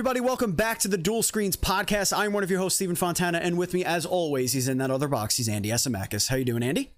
[0.00, 0.20] everybody.
[0.20, 2.16] Welcome back to the Duel Screens podcast.
[2.16, 4.90] I'm one of your hosts, Stephen Fontana, and with me, as always, he's in that
[4.90, 5.36] other box.
[5.36, 6.30] He's Andy Esimakis.
[6.30, 6.94] How you doing, Andy?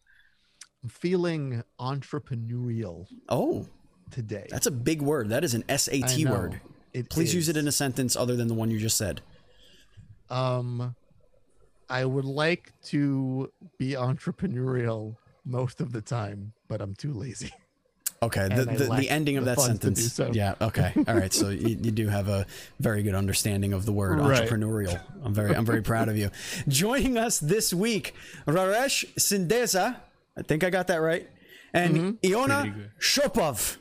[0.85, 3.67] I'm feeling entrepreneurial Oh,
[4.13, 4.47] today.
[4.51, 5.31] that's a big word.
[5.31, 6.61] That is an SAT word.
[6.93, 9.21] It Please use it in a sentence other than the one you just said.
[10.31, 10.95] Um,
[11.91, 13.51] I would like to
[13.81, 17.51] be entrepreneurial most of the time, but I'm too lazy.
[18.23, 20.13] Okay, the, the, the ending of the that funds to do sentence.
[20.13, 20.31] so.
[20.33, 20.93] Yeah, okay.
[21.09, 21.33] All right.
[21.33, 22.47] So you, you do have a
[22.79, 24.49] very good understanding of the word Right.
[24.49, 25.01] entrepreneurial.
[25.25, 26.31] I'm very I'm very proud of you.
[26.69, 28.15] Joining us this week,
[28.47, 29.97] Rares Cindeza.
[30.37, 31.29] I think I got that right.
[31.75, 32.33] And Mm-hmm.
[32.33, 32.91] Ioana.
[33.01, 33.77] Sopov.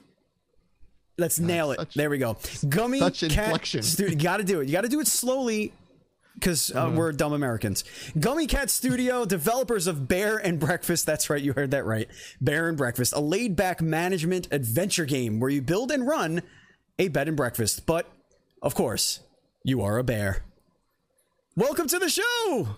[1.17, 1.78] Let's nail it.
[1.80, 2.38] such- there we go.
[2.67, 3.83] Gummy such Cat inflection.
[3.83, 4.67] Stu- you got to do it.
[4.67, 5.72] You got to do it slowly
[6.42, 6.95] because uh, Uh-huh.
[6.97, 7.84] we're dumb Americans.
[8.20, 11.06] Gummy Cat Studio, developers of Bear and Breakfast.
[11.06, 12.08] That's right, you heard that right.
[12.42, 16.42] Bear and Breakfast, a laid back management adventure game where you build and run
[17.00, 17.86] a bed and breakfast.
[17.86, 18.08] But,
[18.61, 19.22] of course,
[19.64, 20.44] you are a bear.
[21.56, 22.76] Welcome to the show.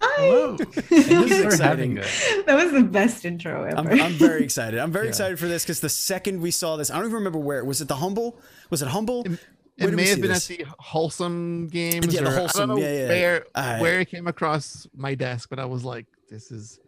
[0.00, 0.56] Hello.
[0.90, 1.94] This is exciting.
[1.94, 3.76] That was the best intro ever.
[3.76, 4.80] I'm, I'm very excited.
[4.80, 7.38] I'm very excited for this because the second we saw this, I don't even remember
[7.38, 7.64] where.
[7.64, 8.40] Was it the Humble?
[8.70, 9.22] Was it Humble?
[9.22, 9.38] Where
[9.80, 10.50] It may have been this?
[10.50, 12.12] at the wholesome games.
[12.14, 13.08] Yeah, the or, Wholesome, I don't know yeah, yeah, yeah.
[13.08, 16.78] where Uh, where it came across my desk, but I was like, this is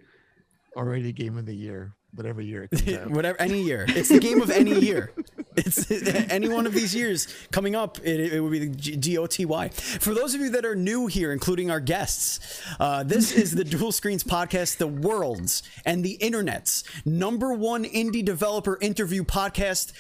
[0.76, 3.10] already game of the year, whatever year it comes out.
[3.10, 5.12] whatever any year it's the game of any year
[5.56, 5.90] it's
[6.30, 10.14] any one of these years coming up it, it would be the G- g-o-t-y for
[10.14, 13.92] those of you that are new here including our guests uh, this is the duel
[13.92, 19.92] screens podcast the world's and the internet's number one indie developer interview podcast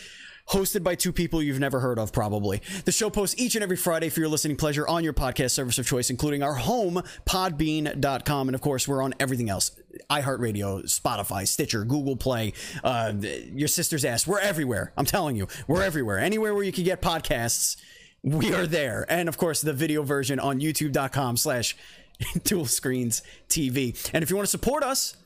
[0.50, 2.60] Hosted by two people you've never heard of, probably.
[2.84, 5.78] The show posts each and every Friday for your listening pleasure on your podcast service
[5.78, 8.48] of choice, including our home, podbean.com.
[8.48, 9.70] And of course, we're on everything else
[10.10, 13.12] iHeartRadio, Spotify, Stitcher, Google Play, uh,
[13.52, 14.26] your sister's ass.
[14.26, 14.92] We're everywhere.
[14.96, 16.18] I'm telling you, we're everywhere.
[16.18, 17.76] Anywhere where you can get podcasts,
[18.22, 19.06] we are there.
[19.08, 21.76] And of course, the video version on youtube.com slash
[22.44, 24.10] duel screens TV.
[24.12, 25.16] And if you want to support us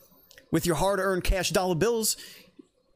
[0.51, 2.17] with your hard earned cash dollar bills,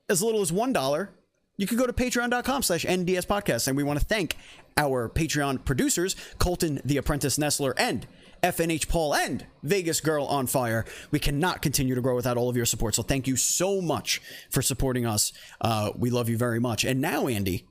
[0.09, 1.11] as little as one dollar,
[1.57, 3.67] you can go to patreon.com slash NDS podcast.
[3.67, 4.37] And we want to thank
[4.77, 8.07] our Patreon producers, Colton the Apprentice Nestler and
[8.41, 10.85] FNH Paul and Vegas Girl on Fire.
[11.11, 12.95] We cannot continue to grow without all of your support.
[12.95, 15.31] So thank you so much for supporting us.
[15.59, 16.83] Uh, we love you very much.
[16.83, 17.67] And now, Andy,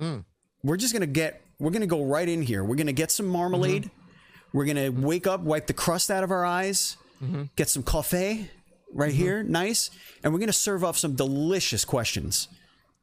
[0.00, 0.24] mm.
[0.62, 2.64] we're just gonna get we're gonna go right in here.
[2.64, 3.84] We're gonna get some marmalade.
[3.84, 4.58] Mm-hmm.
[4.58, 5.02] We're gonna mm-hmm.
[5.02, 7.44] wake up, wipe the crust out of our eyes, mm-hmm.
[7.56, 8.50] get some coffee
[8.92, 9.90] right here, nice,
[10.22, 12.48] and we're gonna serve up some delicious questions.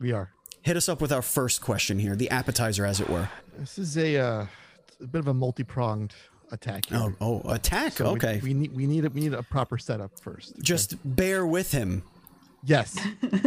[0.03, 0.29] We are.
[0.63, 3.29] Hit us up with our first question here, the appetizer, as it were.
[3.57, 4.45] This is a uh,
[5.01, 6.13] a bit of a multi-pronged
[6.51, 6.97] attack here.
[7.21, 7.93] Oh, oh, attack.
[7.93, 10.51] So okay, We, need we need a, we need a proper setup first.
[10.51, 10.61] okay?
[10.61, 12.03] just bear with him.
[12.63, 12.99] yes.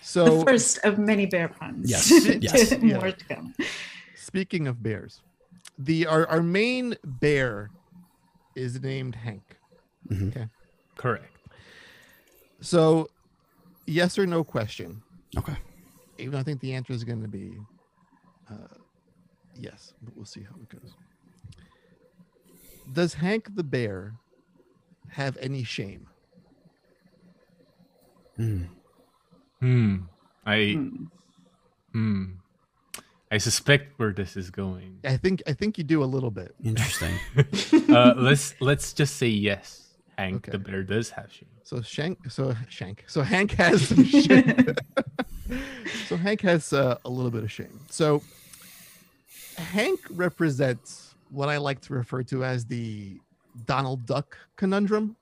[0.00, 1.90] So the first of many bear puns.
[1.90, 2.10] Yes,
[2.40, 2.70] yes.
[2.78, 3.10] More Yeah.
[3.10, 3.54] to come.
[4.16, 5.20] speaking of bears,
[5.78, 7.68] the our, our main bear
[8.54, 9.42] is named Hank.
[10.08, 10.28] Mm-hmm.
[10.28, 10.46] Okay.
[10.96, 11.36] Correct.
[12.62, 13.08] So
[13.86, 15.02] yes or no question.
[15.36, 15.56] Okay.
[16.18, 17.56] Even though I think the answer is going to be
[18.50, 18.74] uh,
[19.54, 20.94] yes, but we'll see how it goes.
[22.92, 24.14] Does Hank the bear
[25.10, 26.08] have any shame?
[28.36, 28.62] Hmm.
[29.60, 29.96] Hmm.
[30.46, 30.80] I.
[31.92, 32.24] Hmm.
[33.30, 35.00] I suspect where this is going.
[35.04, 36.54] I think I think you do a little bit.
[36.64, 37.14] Interesting.
[37.88, 39.94] Uh, let's let's just say yes.
[40.18, 40.52] Hank Okay.
[40.52, 41.48] the bear does have shame.
[41.62, 44.74] So Shank, so Shank, so Hank has some shame.
[46.06, 47.80] so Hank has uh, a little bit of shame.
[47.90, 48.22] So
[49.56, 53.18] Hank represents what I like to refer to as the
[53.66, 55.16] Donald Duck conundrum.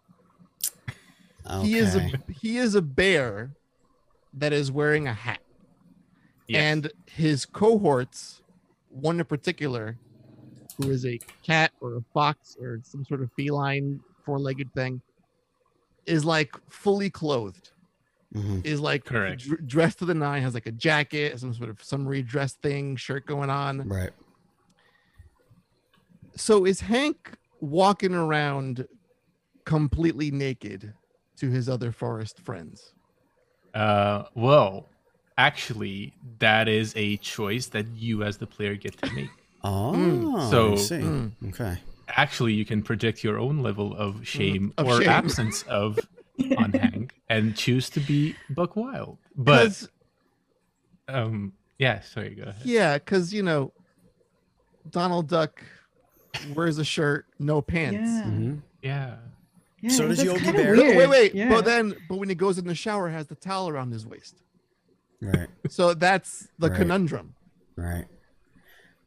[1.62, 3.50] He is a he is a bear
[4.34, 5.38] that is wearing a hat,
[6.48, 6.60] Yes.
[6.60, 8.42] and his cohorts,
[8.90, 9.96] one in particular,
[10.76, 15.00] who is a cat or a fox or some sort of feline four-legged thing,
[16.04, 17.70] is like fully clothed.
[18.36, 18.66] Mhm.
[18.66, 19.42] Is like Correct.
[19.42, 22.94] dr- dressed to the nine, has like a jacket, some sort of summary dress thing,
[22.96, 23.88] shirt going on.
[23.88, 24.10] Right.
[26.36, 28.86] So is Hank walking around
[29.64, 30.92] completely naked
[31.38, 32.92] to his other forest friends?
[33.74, 34.88] Uh, well,
[35.38, 39.30] actually, that is a choice that you as the player get to make.
[39.64, 40.94] Oh, So- I see.
[40.96, 41.32] Mm.
[41.48, 41.76] Okay.
[42.08, 45.08] actually, you can project your own level of shame Of or shame.
[45.08, 45.98] absence of
[46.58, 49.18] on Hank and choose to be Buck Wild.
[49.36, 49.88] But 'Cause-
[51.08, 52.62] um, yeah, sorry, go ahead.
[52.64, 53.72] yeah, because you know,
[54.90, 55.62] Donald Duck
[56.54, 57.94] wears a shirt, no pants.
[58.10, 58.22] Yeah.
[58.24, 58.60] Mhm.
[58.82, 59.16] Yeah.
[59.80, 59.90] yeah.
[59.90, 60.76] So does Yogi Bear.
[60.76, 60.96] No, Weird.
[60.96, 61.34] wait, wait.
[61.34, 61.48] Yeah.
[61.50, 64.42] But then, but when he goes in the shower, has the towel around his waist.
[65.20, 65.48] Right.
[65.68, 66.76] So that's the Right.
[66.78, 67.34] conundrum.
[67.76, 68.06] Right.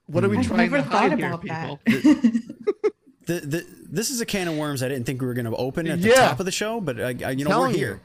[0.08, 2.30] What are we I've trying never to thought hide here, about people?
[3.30, 3.42] that.
[3.42, 5.56] The, the, this is a can of worms I didn't think we were going to
[5.56, 6.16] open at the Yeah.
[6.30, 7.78] top of the show, but I, I, you know we're Telling you.
[7.80, 8.02] here.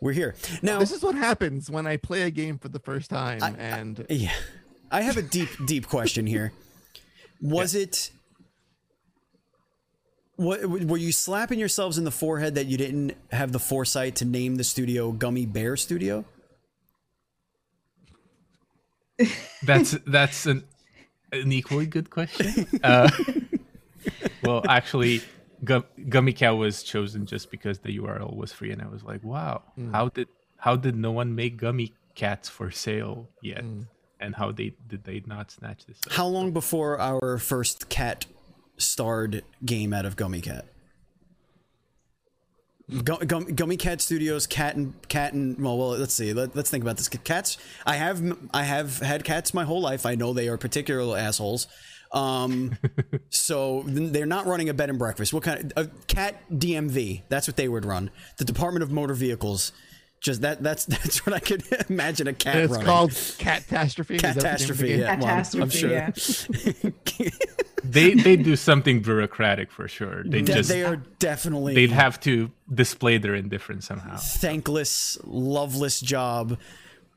[0.00, 0.78] We're here now.
[0.78, 4.32] This is what happens when I play a game for the first time, and Yeah.
[4.90, 6.52] I have a deep, deep question here.
[7.42, 8.10] Was it.
[10.36, 14.24] What, were you slapping yourselves in the forehead that you didn't have the foresight to
[14.24, 16.24] name the studio Gummy Bear Studio?
[19.62, 20.64] That's that's an
[21.30, 22.66] an equally good question.
[22.82, 23.10] Uh,
[24.42, 25.22] well, actually,
[25.64, 29.22] Gum- Gummy Cow was chosen just because the URL was free, and I was like,
[29.22, 29.92] "Wow, mm.
[29.92, 33.64] how did how did no one make Gummy Cats for sale yet?
[33.64, 33.86] Mm.
[34.20, 36.12] And how they did they not snatch this?" Up?
[36.12, 38.26] How long before our first cat
[38.76, 40.66] starred game out of Gummy Cat?
[42.90, 46.32] Gu- Gum- Gummy Cat Studios, cat and cat and well, well, let's see.
[46.32, 47.08] Let, let's think about this.
[47.08, 47.56] Cats.
[47.86, 50.04] I have I have had cats my whole life.
[50.04, 51.68] I know they are particular assholes.
[52.12, 52.76] Um,
[53.30, 55.32] so they're not running a bed and breakfast.
[55.32, 57.22] What kind of a cat DMV?
[57.28, 58.10] That's what they would run.
[58.38, 59.72] The Department of Motor Vehicles.
[60.20, 60.62] Just that.
[60.62, 62.56] That's that's what I could imagine a cat.
[62.56, 62.86] it's running.
[62.86, 64.16] called Catastrophe.
[64.16, 64.88] Is that the name of the catastrophe.
[64.90, 65.90] Yeah, well, I'm- I'm Catastrophe, sure.
[66.84, 67.30] yeah.
[67.84, 70.22] they they do something bureaucratic for sure.
[70.24, 74.16] They De- just they are definitely they'd have to display their indifference somehow.
[74.18, 76.58] thankless, loveless job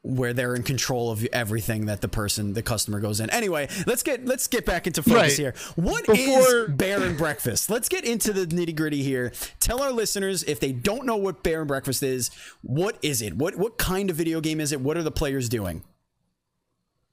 [0.06, 3.30] where they're in control of everything that the person, the customer goes in.
[3.30, 5.32] Anyway, let's get let's get back into focus Right.
[5.38, 5.54] here.
[5.76, 7.70] What is Before- Bear and Breakfast?
[7.70, 9.32] Let's get into the nitty gritty here.
[9.62, 13.38] Tell our listeners if they don't know what Bear and Breakfast is, what is it?
[13.38, 14.82] What what kind of video game is it?
[14.82, 15.84] What are the players doing?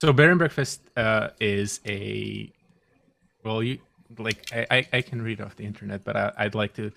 [0.01, 2.53] So Bear and Breakfast uh, is a
[3.45, 3.79] well, you
[4.19, 6.91] like I, I, I can read off the internet, but I, I'd like to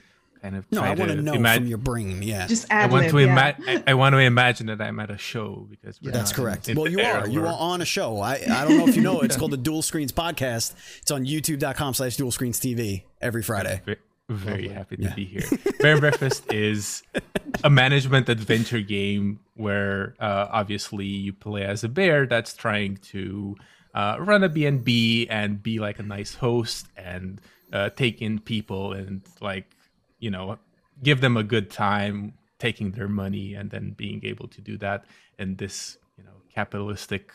[0.43, 2.21] kind of No, I want to know imag- from your brain.
[2.21, 3.31] Yeah, Just I ad want lib, to yeah.
[3.55, 3.55] ima-
[3.87, 6.69] I, I want to imagine that I'm at a show because we're That's correct.
[6.75, 7.27] Well, you era are.
[7.27, 8.19] You are on a show.
[8.19, 9.21] I, I don't know if you know.
[9.21, 10.75] It's called the Duel Screens Podcast.
[11.01, 13.81] It's on YouTube.com slash Duel Screens TV every Friday.
[13.85, 13.95] Ve-
[14.29, 15.43] Very happy to be here.
[15.79, 17.03] Bear Breakfast is
[17.63, 23.55] a management adventure game where uh, obviously you play as a bear that's trying to
[23.93, 27.39] uh, run a B&B and be like a nice host and
[27.71, 29.72] uh, take in people and like,
[30.23, 30.45] you know,
[31.07, 32.33] give them a good time
[32.65, 34.99] taking their money and then being able to do that
[35.41, 37.25] in this, you know, capitalistic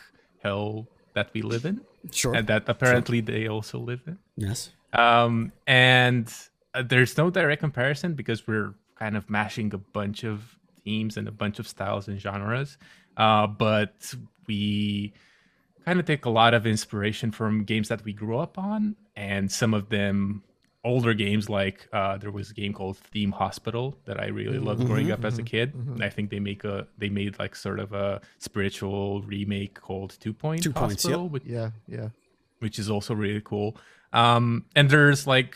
[0.43, 1.77] hell that we live in
[2.11, 2.33] Sure.
[2.35, 4.71] and that apparently they also live in yes.
[4.93, 6.27] um, and
[6.73, 11.27] uh, there's no direct comparison because we're kind of mashing a bunch of themes and
[11.27, 12.77] a bunch of styles and genres.
[13.17, 14.13] Uh, but
[14.47, 15.13] we
[15.85, 19.51] kind of take a lot of inspiration from games that we grew up on, and
[19.51, 20.43] some of them
[20.83, 24.85] older games like uh, there was a game called Theme Hospital that I really loved
[24.85, 25.73] growing up as a kid.
[25.73, 30.15] And I think they make a they made like sort of a spiritual remake called
[30.19, 31.19] Two Point Two Points, yep.
[31.19, 32.09] Which Yeah, yeah.
[32.59, 33.77] which is also really cool.
[34.13, 35.55] Um, and there's like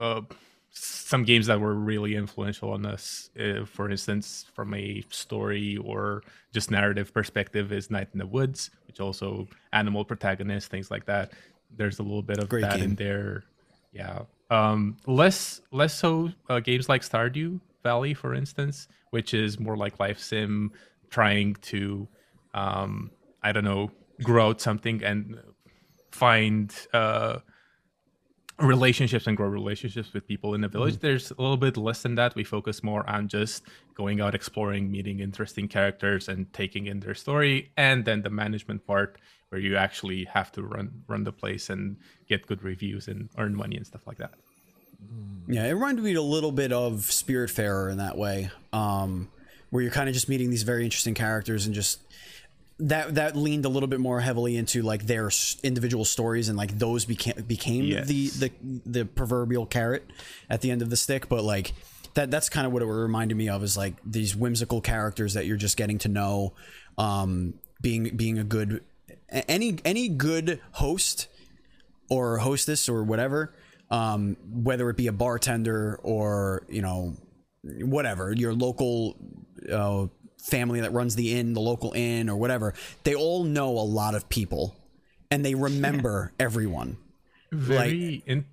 [0.00, 0.22] uh,
[0.70, 3.30] some games that were really influential on us.
[3.38, 6.22] Uh, for instance, from a story or
[6.52, 11.32] just narrative perspective, is Night in the Woods, which also animal protagonists, things like that.
[11.76, 13.44] There's a little bit of Great that in there.
[13.92, 14.22] Yeah.
[14.54, 19.98] Um, less less so uh, games like Stardew Valley, for instance, which is more like
[19.98, 20.70] life sim,
[21.10, 22.06] trying to
[22.62, 23.10] um,
[23.42, 23.90] I don't know
[24.22, 25.40] grow out something and
[26.12, 27.38] find uh,
[28.60, 30.98] relationships and grow relationships with people in the village.
[30.98, 32.36] There's a little bit less than that.
[32.36, 37.14] We focus more on just going out exploring, meeting interesting characters, and taking in their
[37.14, 39.18] story, and then the management part
[39.48, 41.96] where you actually have to run run the place and
[42.28, 44.34] get good reviews and earn money and stuff like that.
[45.46, 49.28] Yeah, it reminded me a little bit of Spiritfarer in that way, um,
[49.70, 52.00] where you're kind of just meeting these very interesting characters and just
[52.80, 55.30] that that leaned a little bit more heavily into like their
[55.62, 58.08] individual stories and like those became became Yes.
[58.08, 58.50] the the
[58.86, 60.04] the proverbial carrot
[60.50, 61.28] at the end of the stick.
[61.28, 61.72] But like
[62.14, 65.46] that that's kind of what it reminded me of is like these whimsical characters that
[65.46, 66.52] you're just getting to know,
[66.98, 68.82] um, being being a good
[69.30, 71.28] any any good host
[72.08, 73.52] or hostess or whatever,
[73.90, 77.14] um, whether it be a bartender or you know
[77.62, 79.16] whatever your local
[79.72, 80.06] uh,
[80.38, 82.74] family that runs the inn, the local inn or whatever,
[83.04, 84.76] they all know a lot of people
[85.30, 86.96] and they remember everyone.
[87.50, 88.46] Very in-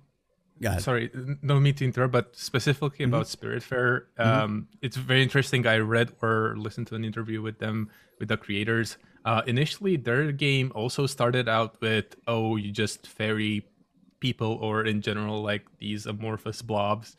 [0.60, 5.66] Go sorry, n- no mean to interrupt, but specifically about Spiritfarer, um, it's very interesting.
[5.66, 8.96] I read or listened to an interview with them, with the creators.
[9.24, 13.66] Uh, initially, their game also started out with, oh, you just ferry
[14.26, 17.16] people, or in general, like these amorphous blobs,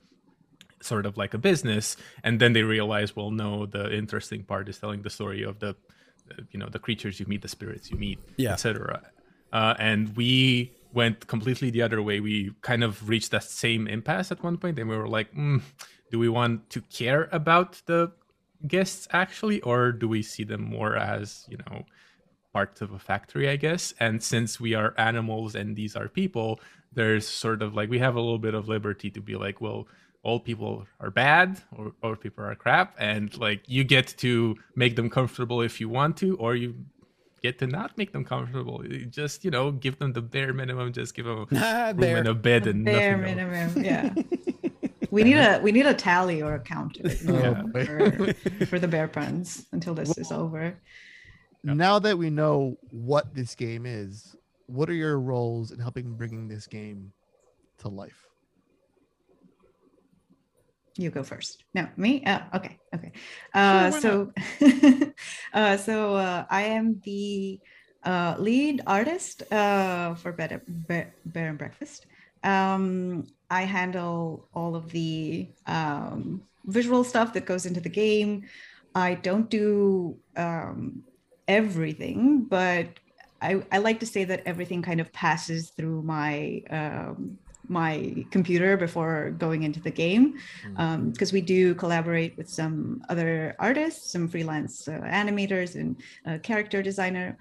[0.81, 1.85] sort of like a business.
[2.25, 5.71] And then they realize well, no, the interesting part is telling the story of the,
[6.31, 8.53] uh, you know, the creatures you meet, the spirits you meet, Yeah.
[8.53, 9.01] etc.
[9.51, 12.19] Uh, and we went completely the other way.
[12.19, 15.61] We kind of reached that same impasse at one point, and we were like, mm,
[16.11, 18.11] do we want to care about the
[18.75, 21.83] guests actually, or do we see them more as you know
[22.53, 23.93] part of a factory, I guess?
[23.99, 26.59] And since we are animals and these are people,
[26.95, 29.87] there's sort of like we have a little bit of liberty to be like, well,
[30.23, 34.95] all people are bad or all people are crap and like you get to make
[34.95, 36.73] them comfortable if you want to or you
[37.41, 40.93] get to not make them comfortable you just you know give them the bare minimum
[40.93, 42.17] just give them Ah, room bear.
[42.19, 43.75] and a bed and Bare nothing else.
[43.75, 44.13] minimum, yeah.
[45.11, 47.61] We need a we need a tally or a counter you Yeah.
[47.73, 48.33] for,
[48.65, 50.73] for the bear puns until this is over.
[51.65, 54.35] Now that we know what this game is,
[54.67, 57.11] what are your roles in helping bringing this game
[57.79, 58.27] to life?
[60.97, 61.63] You go first.
[61.73, 62.23] No, me.
[62.23, 63.11] Uh, okay, okay.
[63.53, 64.31] Uh, so,
[65.53, 67.59] uh, so uh, I am the
[68.03, 72.05] uh, lead artist uh, for Bed, Bear, Bear and Breakfast.
[72.43, 78.43] Um, I handle all of the um, visual stuff that goes into the game.
[78.93, 81.03] I don't do um,
[81.47, 82.87] everything, but
[83.43, 88.75] I, I like to say that everything kind of passes through my um, my computer
[88.75, 90.37] before going into the game
[91.11, 95.95] because we do collaborate with some other artists, some freelance uh, animators and
[96.27, 97.37] uh, character designer,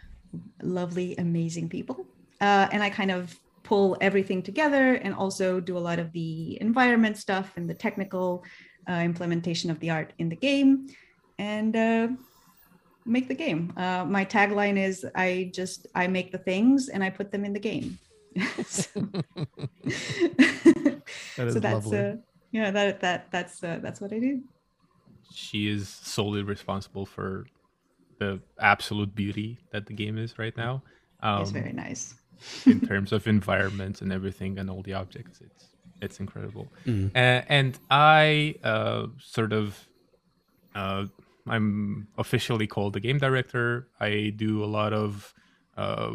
[0.63, 2.07] lovely, amazing people.
[2.41, 6.59] Uh, and I kind of pull everything together and also do a lot of the
[6.61, 8.45] environment stuff and the technical
[8.89, 10.89] uh, implementation of the art in the game
[11.39, 12.09] and uh,
[13.05, 13.73] make the game.
[13.77, 17.53] Uh, my tagline is I just I make the things and I put them in
[17.53, 17.99] the game.
[18.67, 18.89] so,
[21.37, 21.99] That is so that's lovely.
[21.99, 22.15] uh,
[22.53, 24.43] yeah that that that's uh, that's what I do.
[25.35, 27.47] she is solely responsible for
[28.19, 30.83] the absolute beauty that the game is right now
[31.23, 32.15] um, it's very nice.
[32.67, 35.41] in terms of environments and everything and all the objects.
[35.41, 35.65] It's
[36.01, 36.67] it's incredible.
[36.87, 37.11] Mm.
[37.15, 39.79] A- and I uh, sort of
[40.75, 41.07] uh,
[41.47, 43.89] I'm officially called the game director.
[44.01, 45.35] I do a lot of
[45.77, 46.13] uh,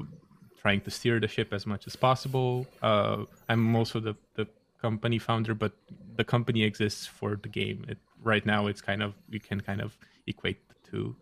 [0.60, 2.68] trying to steer the ship as much as possible.
[2.82, 4.48] Uh, I'm also the the
[4.82, 5.74] company founder, but
[6.16, 7.86] the company exists for the game.
[7.88, 11.16] It, right now, it's kind of you can kind of equate the two.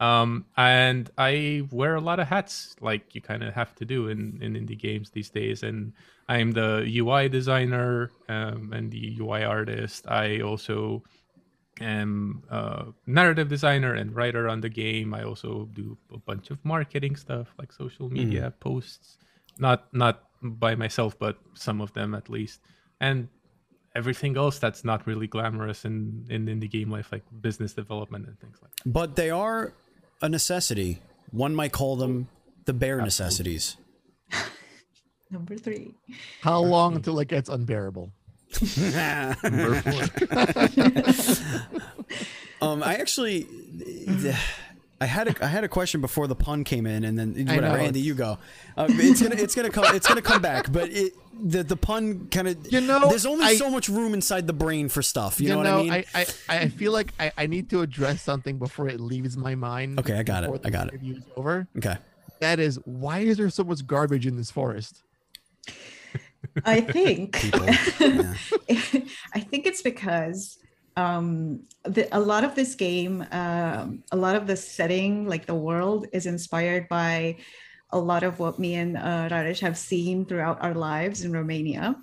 [0.00, 4.08] Um, and I wear a lot of hats, like you kind of have to do
[4.08, 5.64] in, in indie games these days.
[5.64, 5.92] And
[6.28, 10.06] I'm the UI designer um, and the UI artist.
[10.08, 11.02] I also
[11.80, 15.14] am a narrative designer and writer on the game.
[15.14, 18.14] I also do a bunch of marketing stuff, like social mm-hmm.
[18.14, 19.18] media posts.
[19.58, 22.60] Not not by myself, but some of them at least.
[23.00, 23.28] And
[23.94, 28.38] everything else that's not really glamorous in in indie game life, like business development and
[28.40, 28.92] things like that.
[28.92, 29.72] But they are
[30.22, 31.00] a necessity.
[31.30, 32.28] One might call them
[32.64, 33.76] the bare necessities.
[35.30, 35.94] Number three.
[36.40, 38.12] How long until it gets unbearable?
[42.60, 43.46] Um, I actually,
[45.00, 47.78] I had a I had a question before the pun came in, and then whatever.
[47.78, 48.38] Andy, you go.
[48.76, 52.26] Uh, it's gonna it's gonna come it's gonna come back, but it the the pun
[52.32, 55.40] kind of You know, there's only I- so much room inside the brain for stuff.
[55.40, 55.92] You, know, what I mean?
[55.92, 59.54] I, I, I feel like I, I need to address something before it leaves my
[59.54, 60.00] mind.
[60.00, 61.00] Okay, I got it, I got it.
[61.36, 61.68] over.
[61.76, 61.98] okay.
[62.40, 65.02] That is, why is there so much garbage in this forest?
[66.64, 67.50] I think
[68.00, 68.34] Yeah.
[69.34, 70.58] I think it's because
[70.96, 75.54] um, the, a lot of this game, um, a lot of the setting, like the
[75.54, 77.36] world, is inspired by
[77.90, 81.96] a lot of what me and uh, Rares have seen throughout our lives in Romania.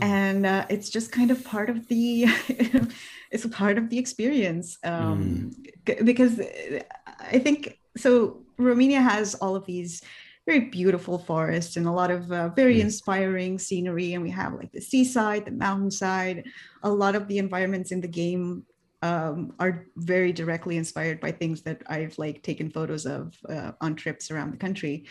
[0.00, 2.24] And uh, it's just kind of part of the,
[3.30, 4.78] it's a part of the experience.
[4.84, 5.50] Um,
[5.86, 6.80] c- Because uh,
[7.20, 8.40] I think so.
[8.56, 10.00] Romania has all of these
[10.46, 14.14] very beautiful forests and a lot of uh, very inspiring scenery.
[14.14, 16.44] And we have like the seaside, the mountainside.
[16.82, 18.64] A lot of the environments in the game
[19.02, 23.94] um, are very directly inspired by things that I've like taken photos of uh, on
[23.94, 25.06] trips around the country.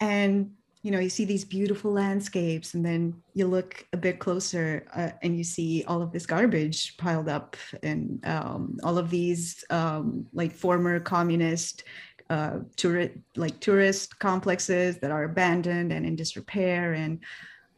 [0.00, 0.52] And
[0.82, 5.10] you know, you see these beautiful landscapes, and then you look a bit closer uh,
[5.22, 10.26] and you see all of this garbage piled up, and um, all of these um,
[10.32, 11.82] like former communist
[12.30, 17.20] uh, tourist like tourist complexes that are abandoned and in disrepair and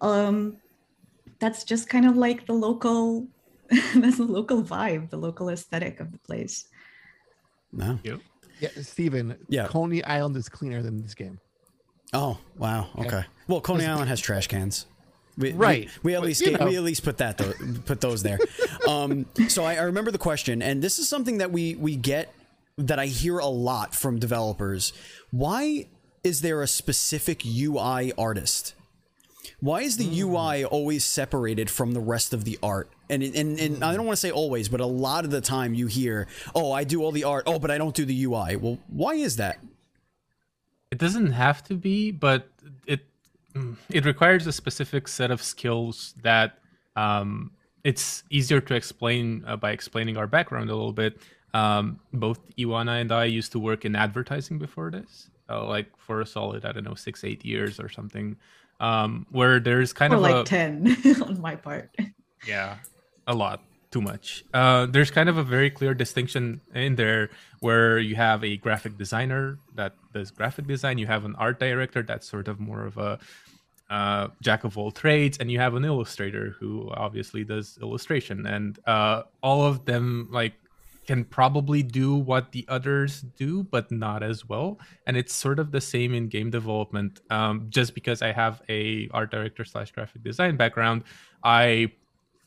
[0.01, 0.57] um,
[1.39, 3.29] that's just kind of like the local
[3.95, 6.67] that's the local vibe the local aesthetic of the place
[7.73, 7.99] No.
[8.03, 8.21] Yep.
[8.61, 9.69] Yeah, Steven, Yeah.
[9.69, 11.39] Coney Island is cleaner than this game.
[12.13, 12.89] Oh wow.
[12.99, 13.25] Okay.
[13.47, 14.87] Well, Coney Island has trash cans.
[15.39, 16.67] We, we- Right, We, at but, least you know.
[16.67, 17.53] we at least put that though,
[17.87, 18.39] put those there.
[18.89, 22.35] Um, so I, I remember the question, and this is something that we we get
[22.87, 24.93] that I hear a lot from developers.
[25.31, 25.89] Why
[26.23, 28.75] is there a specific UI artist?
[29.61, 32.91] Why is the UI always separated from the rest of the art?
[33.09, 35.75] And and, and I don't want to say always, but a lot of the time
[35.75, 37.45] you hear, "Oh, I do all the art.
[37.47, 39.59] Oh, but I don't do the UI." Well, why is that?
[40.91, 42.49] It doesn't have to be, but
[42.87, 43.01] it
[43.91, 46.59] it requires a specific set of skills that
[46.97, 47.51] um,
[47.85, 51.21] it's easier to explain uh, by explaining our background a little bit.
[51.55, 56.21] Um, both Ioana and I used to work in advertising before this, uh, like for
[56.21, 58.37] a solid, I don't know, six, eight years or something,
[58.79, 61.95] um, where there's kind Or of like a 10 on my part.
[62.47, 62.77] yeah,
[63.27, 64.45] a lot, too much.
[64.55, 68.97] Uh, there's kind of a very clear distinction in there where you have a graphic
[68.97, 72.97] designer that does graphic design, you have an art director that's sort of more of
[72.97, 73.19] a
[73.91, 78.79] uh, jack of all trades, and you have an illustrator who obviously does illustration, and
[78.87, 80.55] uh, all of them like
[81.11, 84.79] can probably do what the others do, but not as well.
[85.09, 87.21] And it's sort of the same in game development.
[87.31, 91.03] Um, just because I have a art director slash graphic design background,
[91.43, 91.91] I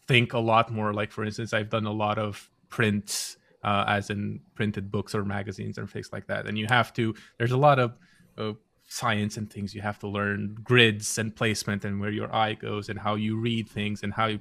[0.07, 0.93] think a lot more.
[0.93, 5.25] Like for instance, I've done a lot of prints, uh, as in printed books or
[5.25, 6.47] magazines and things like that.
[6.47, 7.13] And you have to.
[7.37, 7.97] There's a lot of
[8.37, 8.53] uh,
[8.87, 12.87] science and things you have to learn, grids and placement, and where your eye goes,
[12.87, 14.39] and how you read things, and how you,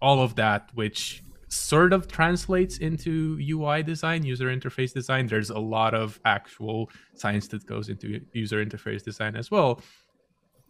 [0.00, 5.26] all of that, which sort of translates into UI design, user interface design.
[5.26, 9.82] There's a lot of actual science that goes into user interface design as well.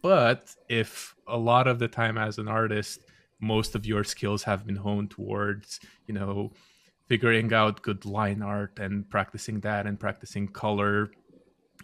[0.01, 2.99] But if a lot of the time as an artist,
[3.39, 6.51] most of your skills have been honed towards, you know,
[7.07, 11.11] figuring out good line art and practicing that and practicing color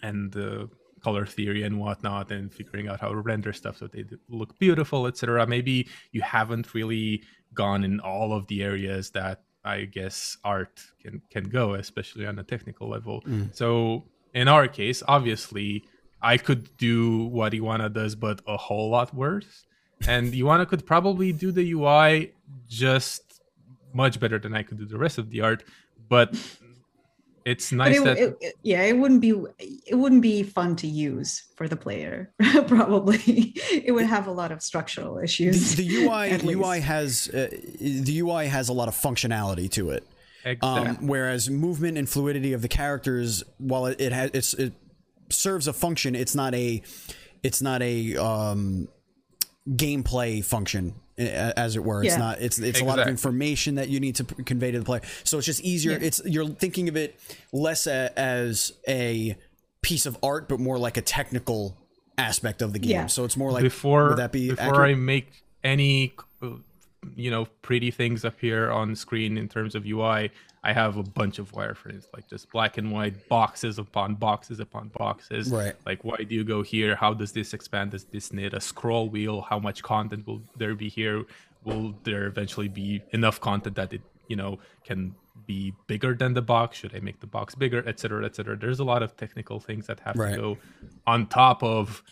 [0.04, 0.66] and uh,
[1.02, 5.08] color theory and whatnot and figuring out how to render stuff so they look beautiful
[5.08, 7.22] etc maybe you haven't really
[7.54, 12.40] gone in all of the areas that i guess art can can go especially on
[12.40, 13.22] a technical level.
[13.22, 13.56] Mm.
[13.56, 15.84] So in our case obviously
[16.22, 19.66] i could do what Ioana does but a whole lot worse.
[20.08, 22.32] And Ioana could probably do the ui
[22.68, 23.42] just
[23.94, 25.64] much better than i could do the rest of the art.
[26.08, 26.36] But
[27.52, 29.34] it's But nice it, that it- it- yeah, it wouldn't be
[29.92, 32.32] it wouldn't be fun to use for the player.
[32.68, 35.76] Probably, it would have a lot of structural issues.
[35.76, 37.50] The, the UI at the UI has uh,
[37.82, 40.04] the UI has a lot of functionality to it.
[40.46, 40.70] exactly.
[40.70, 44.74] Um, whereas movement and fluidity of the characters, while it, it has it's, it
[45.30, 46.82] serves a function, it's not a
[47.44, 48.88] it's not a um,
[49.68, 52.04] gameplay function a- as it were.
[52.04, 52.20] It's Yeah.
[52.20, 52.42] not.
[52.42, 55.02] It's it's a lot of information that you need to p- convey to the player.
[55.24, 55.92] So it's just easier.
[55.92, 56.00] Yeah.
[56.08, 57.20] It's you're thinking of it
[57.52, 59.36] less a, as a
[59.82, 61.78] piece of art, but more like a technical
[62.18, 62.92] aspect of the game.
[62.92, 63.08] Yeah.
[63.08, 64.92] So it's more like before would that be before accurate?
[64.92, 65.28] I make
[65.64, 66.14] any
[67.16, 70.32] you know pretty things appear on screen in terms of UI,
[70.64, 74.90] I have a bunch of wireframes like just black and white boxes upon boxes upon
[74.90, 75.50] boxes.
[75.50, 75.76] Right.
[75.86, 76.96] Like why do you go here?
[76.96, 77.92] How does this expand?
[77.92, 79.42] Does this need a scroll wheel?
[79.42, 81.24] How much content will there be here?
[81.64, 85.16] Will there eventually be enough content that it you know can
[85.48, 86.78] be bigger than the box?
[86.78, 88.58] Should I make the box bigger, et cetera, et cetera?
[88.58, 90.36] There's a lot of technical things that have Right.
[90.36, 90.58] to go
[91.08, 92.04] on top of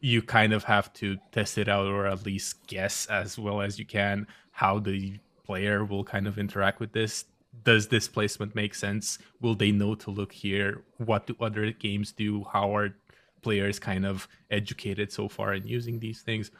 [0.00, 3.78] you kind of have to test it out or at least guess as well as
[3.78, 7.24] you can how the player will kind of interact with this.
[7.64, 9.18] Does this placement make sense?
[9.40, 10.82] Will they know to look here?
[10.98, 12.44] What do other games do?
[12.52, 12.94] How are
[13.42, 16.50] players kind of educated so far in using these things?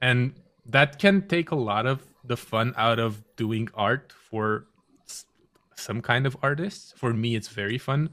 [0.00, 0.34] And
[0.66, 4.66] that can take a lot of the fun out of doing art for
[5.74, 6.94] some kind of artists.
[6.96, 8.10] For me it's very fun.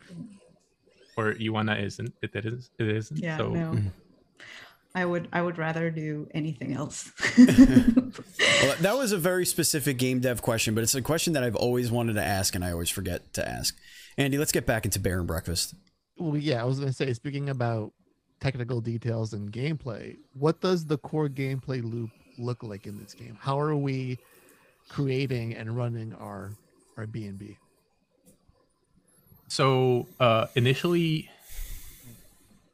[1.13, 3.77] For Ioana isn't it is it isn't yeah, so no.
[4.95, 7.11] I would I would rather do anything else.
[8.63, 11.57] Well, that was a very specific game dev question, but it's a question that I've
[11.57, 13.75] always wanted to ask and I always forget to ask.
[14.17, 15.75] Andy, let's get back into Bear and Breakfast.
[16.17, 17.91] Well, yeah, I was gonna say, speaking about
[18.39, 23.37] technical details and gameplay, what does the core gameplay loop look like in this game?
[23.39, 24.17] How are we
[24.87, 26.51] creating and running our
[26.97, 27.57] our B and B?
[29.49, 31.29] So uh, initially,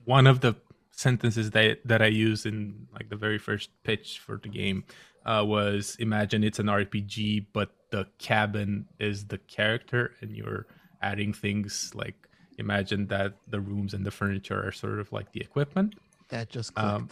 [0.05, 0.55] one of the
[1.01, 4.83] sentences that that I used in like the very first pitch for the game
[5.25, 10.67] uh, was imagine it's an RPG, but the cabin is the character, and you're
[11.01, 12.15] adding things like
[12.57, 15.95] imagine that the rooms and the furniture are sort of like the equipment.
[16.29, 16.93] That just clicked.
[16.93, 17.09] Um,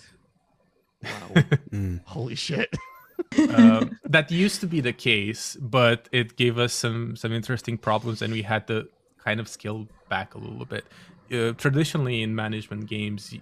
[1.73, 1.99] wow.
[2.05, 2.75] Holy shit.
[3.55, 8.21] um, that used to be the case, but it gave us some some interesting problems,
[8.21, 8.87] and we had to
[9.23, 10.85] kind of scale back a little bit.
[11.31, 13.41] Uh, traditionally, in management games, y-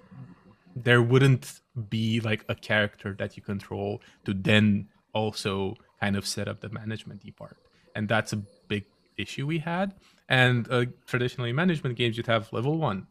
[0.83, 6.47] there wouldn't be like a character that you control to then also kind of set
[6.47, 7.57] up the management part,
[7.95, 8.37] and that's a
[8.67, 8.85] big
[9.17, 9.93] issue we had.
[10.29, 13.07] And uh, traditionally, management games, you'd have level one,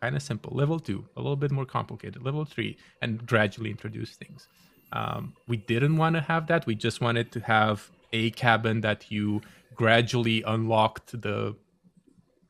[0.00, 0.56] kind of simple.
[0.56, 2.22] Level two, a little bit more complicated.
[2.22, 4.48] Level three, and gradually introduce things.
[4.92, 6.66] Um, we didn't want to have that.
[6.66, 9.40] We just wanted to have a cabin that you
[9.74, 11.56] gradually unlocked the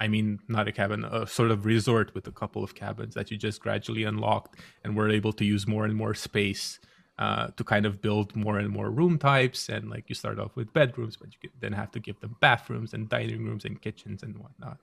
[0.03, 3.31] I mean, not a cabin, a sort of resort with a couple of cabins that
[3.31, 6.81] you just gradually unlocked and were able to use more and more space
[7.21, 9.69] uh, to kind of build more and more room types.
[9.69, 12.95] And like you start off with bedrooms, but you then have to give them bathrooms
[12.95, 14.79] and dining rooms and kitchens and whatnot.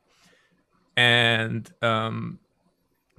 [0.95, 2.39] And um,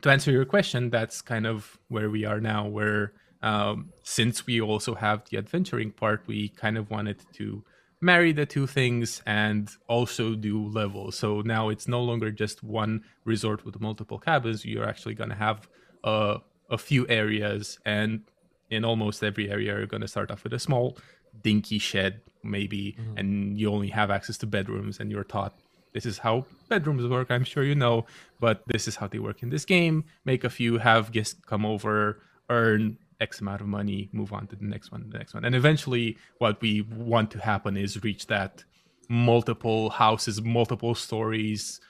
[0.00, 4.58] to answer your question, that's kind of where we are now, where um, since we
[4.62, 7.62] also have the adventuring part, we kind of wanted to
[8.00, 11.16] marry the two things and also do levels.
[11.16, 14.64] So now it's no longer just one resort with multiple cabins.
[14.64, 15.68] You're actually going to have
[16.04, 16.38] a,
[16.70, 18.22] a few areas, and
[18.70, 20.96] in almost every area, you're going to start off with a small,
[21.42, 23.18] dinky shed, maybe, mm-hmm.
[23.18, 25.54] and you only have access to bedrooms, and you're taught
[25.92, 27.30] this is how bedrooms work.
[27.30, 28.06] I'm sure you know,
[28.38, 30.04] but this is how they work in this game.
[30.24, 34.56] Make a few, have guests come over, earn X amount of money, move on to
[34.56, 35.44] the next one, the next one.
[35.44, 38.64] And eventually, what we want to happen is reach that
[39.08, 41.80] multiple houses, multiple stories,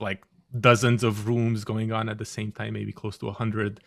[0.00, 0.24] like
[0.58, 3.80] dozens of rooms going on at the same time, maybe close to a hundred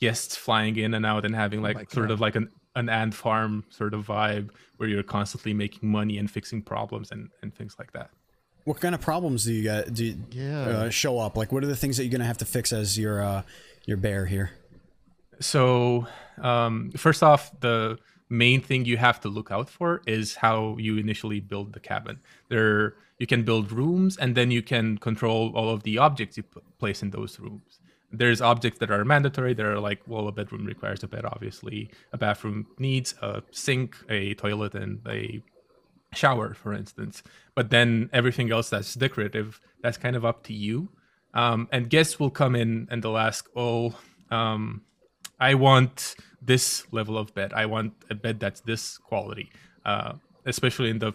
[0.00, 3.14] guests flying in and out and having like oh sort of like an an ant
[3.14, 7.74] farm sort of vibe where you're constantly making money and fixing problems and, and things
[7.78, 8.10] like that.
[8.64, 10.60] What kind of problems do you get do you, yeah.
[10.60, 11.36] uh, show up?
[11.36, 13.42] Like what are the things that you're gonna have to fix as your uh,
[13.86, 14.50] your bear here?
[15.40, 16.06] So
[16.42, 20.98] um, first off, the main thing you have to look out for is how you
[20.98, 22.18] initially build the cabin.
[22.48, 26.44] There, you can build rooms, and then you can control all of the objects you
[26.78, 27.80] place in those rooms.
[28.12, 29.54] There's objects that are mandatory.
[29.54, 31.90] There are like, well, a bedroom requires a bed, obviously.
[32.12, 35.42] A bathroom needs a sink, a toilet, and a
[36.14, 37.22] shower, for instance.
[37.54, 40.88] But then everything else that's decorative, that's kind of up to you.
[41.34, 43.94] Um, and guests will come in and they'll ask, oh,
[44.30, 44.82] um,
[45.38, 47.52] I want this level of bed.
[47.52, 49.50] I want a bed that's this quality.
[49.84, 50.14] Uh,
[50.46, 51.12] especially in the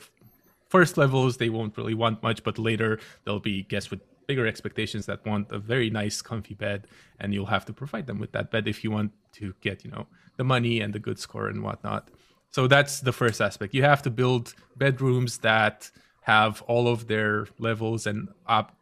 [0.70, 5.06] first levels, they won't really want much, but later there'll be guests with bigger expectations
[5.08, 6.88] that want a very nice, comfy bed,
[7.20, 9.92] and you'll have to provide them with that bed if you want to get, you
[9.92, 10.06] know,
[10.38, 12.10] the money and the good score and whatnot.
[12.52, 13.74] So that's the first aspect.
[13.74, 15.90] You have to build bedrooms that
[16.22, 18.30] have all of their levels and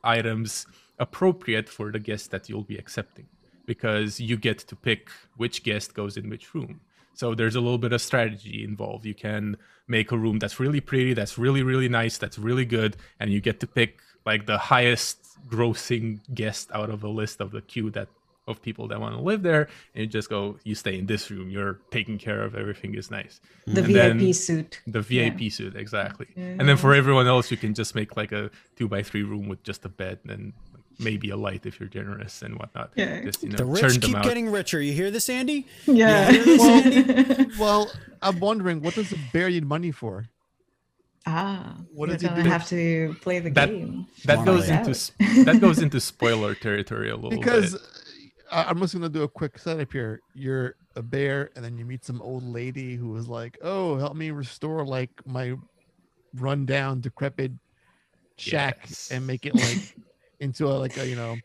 [0.04, 0.68] items
[1.00, 3.28] appropriate for the guests that you'll be accepting
[3.70, 6.82] because you get to pick which guest goes in which room.
[7.14, 9.06] So there's a little bit of strategy involved.
[9.06, 12.98] You can make a room that's really pretty, that's really, really nice, that's really good,
[13.20, 17.52] and you get to pick like the highest grossing guest out of a list of
[17.52, 18.08] the queue that
[18.48, 21.30] of people that want to live there and you just go you stay in this
[21.30, 25.50] room you're taken care of everything is nice the and vip suit the vip yeah.
[25.50, 26.44] suit exactly yeah.
[26.58, 26.80] and then mm.
[26.80, 29.86] for everyone else you can just make like a two by three room with just
[29.86, 30.54] a bed and
[31.00, 32.92] maybe a light if you're generous and whatnot.
[32.96, 33.24] Yeah.
[33.24, 34.82] Just, you know, the rich keep getting richer.
[34.82, 35.66] You hear this, Andy?
[35.86, 36.32] Yeah.
[36.32, 37.50] This, well, Andy?
[37.60, 40.28] well, I'm wondering, what does a bear need money for?
[41.26, 42.42] Ah, what does he do?
[42.50, 44.08] Have to play the that, game.
[44.26, 44.92] That goes into
[45.46, 47.42] that goes into spoiler territory a little bit.
[47.42, 47.82] because bit.
[48.52, 50.22] I'm just gonna do a quick setup here.
[50.34, 54.16] You're a bear, and then you meet some old lady who is like, "Oh, help
[54.16, 55.56] me restore like my
[56.34, 57.52] rundown, decrepit
[58.38, 59.12] shack yes.
[59.12, 59.96] and make it like
[60.40, 61.38] into a like a you know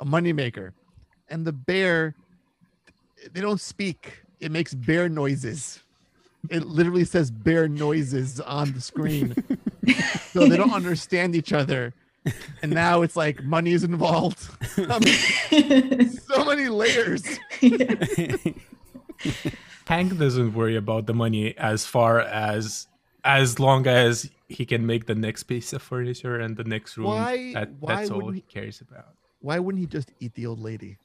[0.00, 0.72] a moneymaker.
[1.28, 2.14] And the bear,
[3.32, 4.22] they don't speak.
[4.40, 5.80] It makes bear noises.
[6.50, 9.34] It literally says bear noises on the screen.
[10.30, 11.92] so they don't understand each other.
[12.62, 14.48] And now it's like money is involved.
[14.78, 14.98] I
[15.92, 17.24] mean, so many layers.
[19.86, 22.88] Hank doesn't worry about the money as far as
[23.26, 27.08] as long as he can make the next piece of furniture and the next room.
[27.08, 29.08] Why, that, why that's all he, he cares about.
[29.40, 30.96] Why wouldn't he just eat the old lady?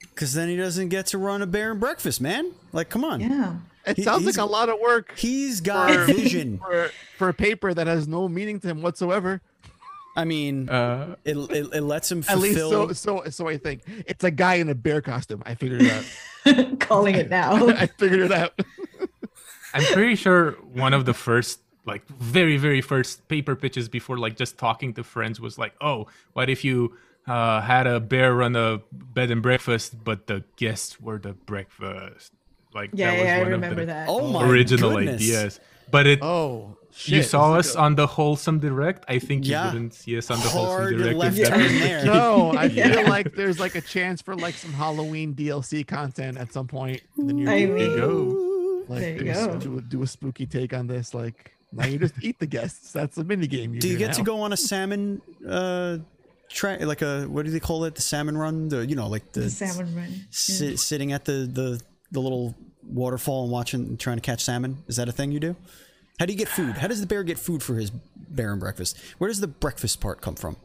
[0.00, 2.50] Because then he doesn't get to run a bear and breakfast, man.
[2.72, 3.20] Like, come on.
[3.20, 3.54] Yeah.
[3.86, 5.16] It he, sounds like a lot of work.
[5.16, 9.40] He's got for, vision for, for a paper that has no meaning to him whatsoever.
[10.16, 12.72] I mean, uh, it, it, it lets him fulfill.
[12.82, 15.44] At least so so so I think it's a guy in a bear costume.
[15.46, 16.80] I figured it out.
[16.80, 17.68] Calling it now.
[17.68, 18.60] I figured it out.
[19.74, 24.36] I'm pretty sure one of the first like very very first paper pitches before like
[24.36, 28.56] just talking to friends was like oh what if you uh, had a bear run
[28.56, 32.32] a bed and breakfast but the guests were the breakfast
[32.74, 34.08] like yeah, that was yeah, one I remember of the that.
[34.08, 35.14] Oh my original goodness.
[35.14, 37.78] ideas but it oh Shit, you saw us a...
[37.78, 39.04] on the wholesome direct.
[39.08, 39.66] I think yeah.
[39.66, 41.18] you didn't see us on the Hard wholesome direct.
[41.18, 42.04] Left there.
[42.04, 42.90] No, I yeah.
[42.90, 47.02] feel like there's like a chance for like some Halloween DLC content at some point.
[47.16, 48.57] And then you I mean, go.
[48.88, 49.56] Like, there you go.
[49.58, 51.14] Do, do a spooky take on this.
[51.14, 52.92] Like now you just eat the guests.
[52.92, 53.74] That's the mini game.
[53.74, 54.16] You do you get now.
[54.16, 55.98] to go on a salmon uh
[56.48, 57.94] track like a what do they call it?
[57.94, 58.68] The salmon run?
[58.68, 60.26] The you know like the, the salmon run.
[60.30, 60.76] Si- yeah.
[60.76, 64.82] Sitting at the the the little waterfall and watching, trying to catch salmon?
[64.86, 65.56] Is that a thing you do?
[66.18, 66.78] How do you get food?
[66.78, 68.98] How does the bear get food for his bear and breakfast?
[69.18, 70.56] Where does the breakfast part come from?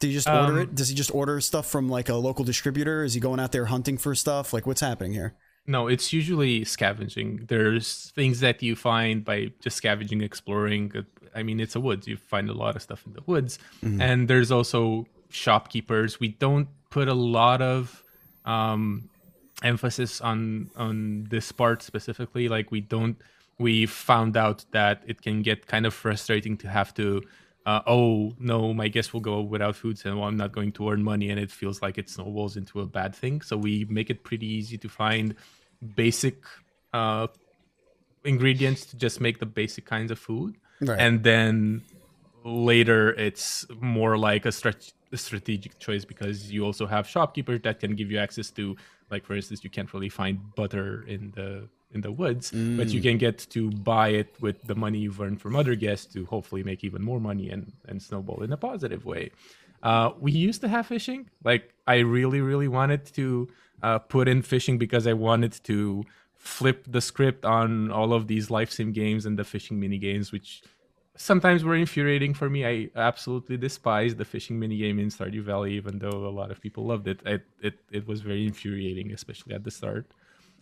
[0.00, 0.74] Do you just order Um, it?
[0.74, 3.04] Does he just order stuff from like a local distributor?
[3.04, 4.52] Is he going out there hunting for stuff?
[4.52, 5.34] Like what's happening here?
[5.66, 7.46] No, it's usually scavenging.
[7.48, 10.92] There's things that you find by just scavenging, exploring.
[11.34, 12.06] I mean, it's a woods.
[12.06, 13.58] You find a lot of stuff in the woods.
[14.00, 16.20] And there's also shopkeepers.
[16.20, 18.02] We don't put a lot of
[18.44, 19.08] um,
[19.62, 22.48] emphasis on on this part specifically.
[22.48, 23.16] Like we don't.
[23.58, 27.22] We found out that it can get kind of frustrating to have to.
[27.64, 31.02] Uh, oh no, my guest will go without food, so I'm not going to earn
[31.02, 33.40] money, and it feels like it snowballs into a bad thing.
[33.40, 35.34] So we make it pretty easy to find
[35.94, 36.36] basic
[36.92, 37.26] uh,
[38.24, 40.98] ingredients to just make the basic kinds of food, Right.
[41.00, 41.82] and then
[42.44, 47.80] later it's more like a, strat- a strategic choice because you also have shopkeepers that
[47.80, 48.76] can give you access to,
[49.10, 53.00] like for instance, you can't really find butter in the in the woods, but you
[53.00, 56.62] can get to buy it with the money you've earned from other guests to hopefully
[56.64, 59.30] make even more money and and snowball in a positive way.
[59.82, 61.28] Uh, we used to have fishing.
[61.44, 63.48] Like I really, really wanted to
[63.82, 68.50] uh, put in fishing because I wanted to flip the script on all of these
[68.50, 70.62] life sim games and the fishing mini games, which
[71.16, 72.64] sometimes were infuriating for me.
[72.66, 76.60] I absolutely despised the fishing mini game in Stardew Valley, even though a lot of
[76.60, 77.20] people loved it.
[77.24, 80.06] It it, it was very infuriating, especially at the start.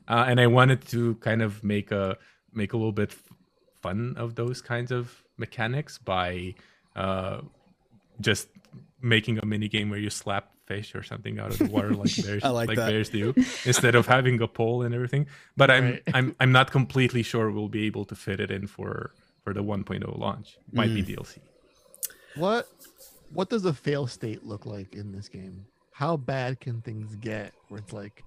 [0.09, 2.17] Uh, and I wanted to kind of make a
[2.53, 3.23] make a little bit f-
[3.83, 6.55] fun of those kinds of mechanics by
[6.95, 7.41] uh,
[8.21, 8.49] just
[9.05, 12.15] making a mini game where you slap fish or something out of the water like
[12.25, 13.35] bears I like bears do
[13.67, 16.03] instead of having a pole and everything but i'm Right.
[16.15, 19.11] i'm i'm not completely sure we'll be able to fit it in for
[19.43, 20.95] for the 1.0 launch might Mm.
[20.95, 21.37] be dlc
[22.35, 22.67] What
[23.31, 25.67] what does a fail state look like in this game?
[25.93, 28.23] How bad can things get where it's like,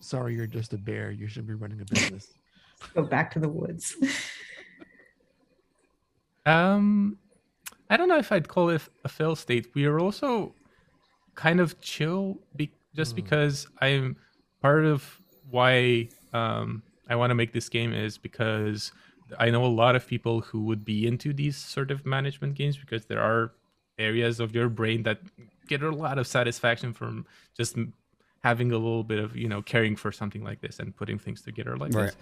[0.00, 1.10] sorry, you're just a bear.
[1.10, 2.26] You should be running a business.
[2.94, 3.94] Go back to the woods.
[6.46, 7.18] Um,
[7.90, 9.74] I don't know if I'd call it a fail state.
[9.74, 10.54] We are also
[11.34, 14.16] kind of chill, be- just because I'm
[14.62, 18.92] part of why um, I want to make this game is because
[19.38, 22.76] I know a lot of people who would be into these sort of management games
[22.76, 23.52] because there are
[23.98, 25.20] areas of your brain that
[25.66, 27.26] get a lot of satisfaction from
[27.56, 27.76] just
[28.42, 31.42] having a little bit of you know caring for something like this and putting things
[31.42, 32.06] together like Right.
[32.06, 32.16] this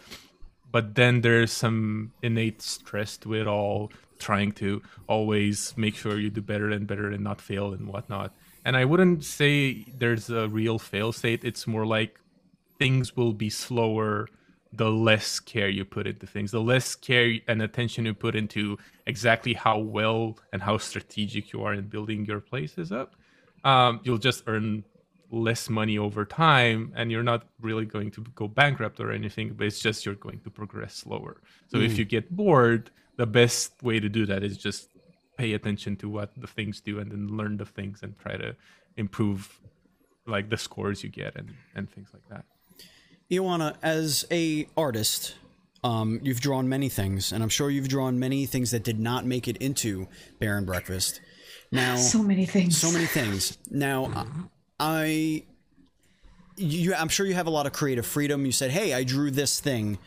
[0.71, 6.31] but then there's some innate stress to it all trying to always make sure you
[6.31, 8.35] do better and better and not fail and whatnot.
[8.65, 11.45] And i wouldn't say there's a real fail state.
[11.45, 12.21] It's more like
[12.79, 14.29] things will be slower
[14.73, 18.77] the less care you put into things the less care and attention you put into
[19.07, 23.17] exactly how well and how strategic you are in building your places up.
[23.65, 24.85] Um, you'll just earn
[25.31, 29.67] less money over time and you're not really going to go bankrupt or anything but
[29.67, 34.01] it's just you're going to progress slower so if you get bored the best way
[34.01, 34.89] to do that is just
[35.37, 38.57] pay attention to what the things do and then learn the things and try to
[38.97, 39.61] improve
[40.27, 42.45] like the scores you get and and things like that
[43.31, 45.35] Ioana, as a artist,
[45.85, 49.27] um, you've drawn many things, and I'm sure you've drawn many things that did not
[49.27, 51.21] make it into Bear and Breakfast.
[51.71, 52.79] Now, so many things.
[52.79, 53.59] so many things.
[53.71, 54.27] Now,
[54.81, 55.45] I,
[56.57, 58.47] you, I'm sure you have a lot of creative freedom.
[58.47, 59.99] You said, "Hey, I drew this thing.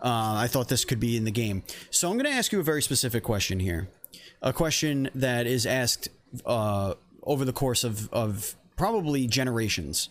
[0.00, 2.60] Uh, I thought this could be in the game." So I'm going to ask you
[2.60, 3.88] a very specific question here,
[4.42, 6.08] a question that is asked
[6.44, 10.08] uh, over the course of of probably generations.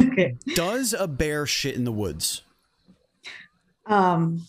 [0.00, 0.36] Okay.
[0.54, 2.42] Does a bear shit in the woods?
[3.86, 4.46] Um,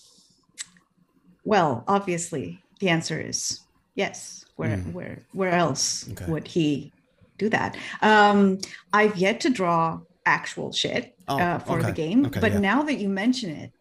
[1.46, 3.62] well, obviously, the answer is
[3.96, 4.46] yes.
[4.58, 6.10] Where where where else.
[6.12, 6.26] Okay.
[6.26, 6.92] would he
[7.38, 7.78] do that?
[8.02, 8.60] Um,
[8.94, 12.60] I've yet to draw actual shit Oh, uh, for the game, Okay, but yeah.
[12.60, 13.72] now that you mention it,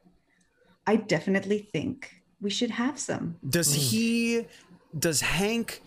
[0.87, 3.37] I definitely think we should have some.
[3.49, 4.47] Does he?
[4.99, 5.83] Does Hank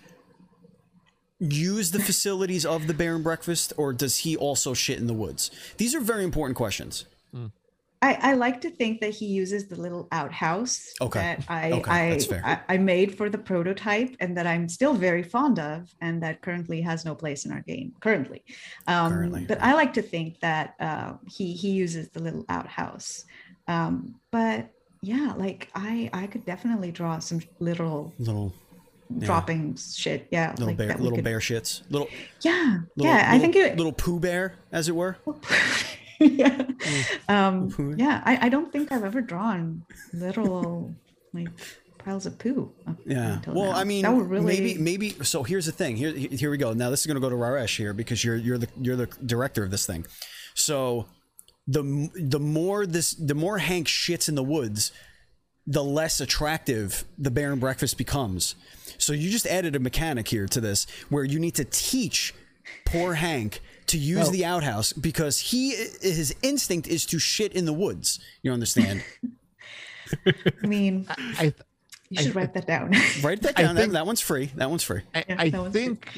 [1.40, 5.14] use the facilities of the Bear and Breakfast, or does he also shit in the
[5.14, 5.52] woods?
[5.78, 7.06] These are very important questions.
[8.02, 11.20] I, I like to think that he uses the little outhouse Okay.
[11.20, 12.40] that I Okay, I.
[12.52, 16.42] I I made for the prototype and that I'm still very fond of and that
[16.42, 18.44] currently has no place in our game currently.
[18.88, 23.26] Um, Currently, but I like to think that uh, he he uses the little outhouse.
[23.68, 24.70] Um, but
[25.02, 28.54] yeah, like I I could definitely draw some little Little
[29.18, 30.28] dropping shit.
[30.32, 31.82] Yeah, little like bear, little could- bear shits.
[31.90, 32.08] Little,
[32.42, 33.28] Yeah, little yeah.
[33.30, 33.76] I think it.
[33.76, 35.18] little poo bear, as it were.
[36.38, 36.66] yeah.
[37.28, 40.94] Um, yeah, I, I don't think I've ever drawn literal
[41.34, 41.50] like
[41.98, 42.72] piles of poo.
[43.06, 43.40] Yeah.
[43.48, 43.78] Well, now.
[43.78, 45.10] I mean, that would really maybe, maybe.
[45.24, 45.96] So here's the thing.
[45.96, 46.74] Here, here we go.
[46.74, 49.08] Now this is going to go to Rares here because you're you're the you're the
[49.26, 50.06] director of this thing.
[50.56, 51.08] So,
[51.68, 54.92] the the more this the more Hank shits in the woods,
[55.66, 58.56] the less attractive the bear and breakfast becomes.
[58.98, 62.34] So you just added a mechanic here to this where you need to teach
[62.86, 65.72] poor Hank to use Well- the outhouse because he
[66.02, 68.20] his instinct is to shit in the woods.
[68.44, 69.04] You understand?
[70.64, 71.06] I mean,
[71.38, 71.56] I th-
[72.10, 72.92] you should write that down.
[73.22, 73.76] Write that down.
[73.76, 74.48] That- think- that, one's free.
[74.56, 75.02] That one's free.
[75.14, 76.10] I, Yeah, I one's think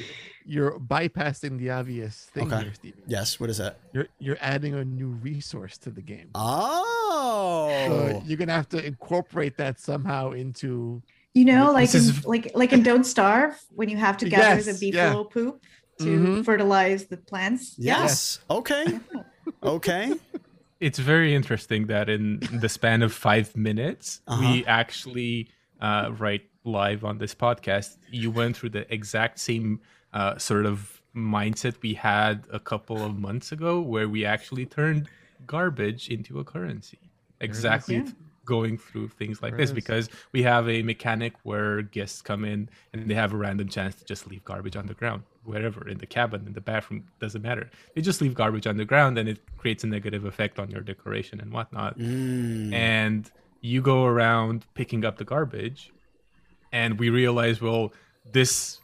[0.46, 2.62] you're bypassing the obvious thing Okay.
[2.64, 3.02] here, Steven.
[3.06, 3.38] Yes.
[3.38, 3.78] What is that?
[3.92, 6.30] You're you're adding a new resource to the game.
[6.34, 7.68] Oh.
[7.88, 11.02] So you're gonna have to incorporate that somehow into
[11.34, 14.62] You know, like in, is- like like in Don't Starve, when you have to gather
[14.62, 15.32] the Yes, beefalo yeah.
[15.32, 15.62] poop
[16.04, 16.44] to Mhm.
[16.44, 17.74] fertilize the plants.
[17.78, 18.40] yes.
[18.50, 18.84] Okay.
[19.62, 20.14] Okay.
[20.80, 24.40] it's very interesting that in the span of five minutes, Uh-huh.
[24.40, 25.48] we actually
[25.80, 27.96] uh, write live on this podcast.
[28.10, 29.80] You went through the exact same
[30.12, 35.08] uh, sort of mindset we had a couple of months ago, where we actually turned
[35.46, 36.98] garbage into a currency.
[37.40, 37.96] Exactly.
[37.96, 38.08] Yeah.
[38.44, 43.08] Going through things like this because we have a mechanic where guests come in and
[43.10, 46.06] they have a random chance to just leave garbage on the ground, wherever, in the
[46.06, 47.70] cabin, in the bathroom, doesn't matter.
[47.94, 50.80] They just leave garbage on the ground and it creates a negative effect on your
[50.80, 51.98] decoration and whatnot.
[51.98, 52.72] Mm.
[52.72, 55.92] And you go around picking up the garbage,
[56.72, 57.92] and we realize, well,
[58.32, 58.80] this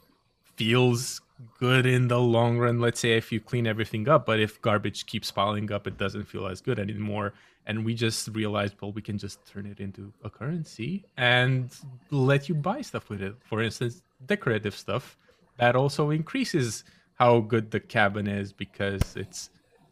[0.57, 1.21] feels
[1.59, 2.81] good in the long run.
[2.81, 6.25] Let's say if you clean everything up, but if garbage keeps piling up, it doesn't
[6.25, 7.33] feel as good anymore.
[7.67, 11.71] And we just realized, well, we can just turn it into a currency and
[12.11, 13.35] let you buy stuff with it.
[13.45, 15.17] For instance, decorative stuff
[15.59, 19.51] that also increases how good the cabin is because it's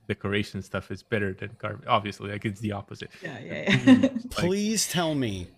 [0.09, 1.87] decoration stuff is better than garbage.
[1.89, 3.11] Obviously, like it's the opposite.
[3.23, 4.09] Yeah, yeah, yeah.
[4.31, 5.49] Please tell me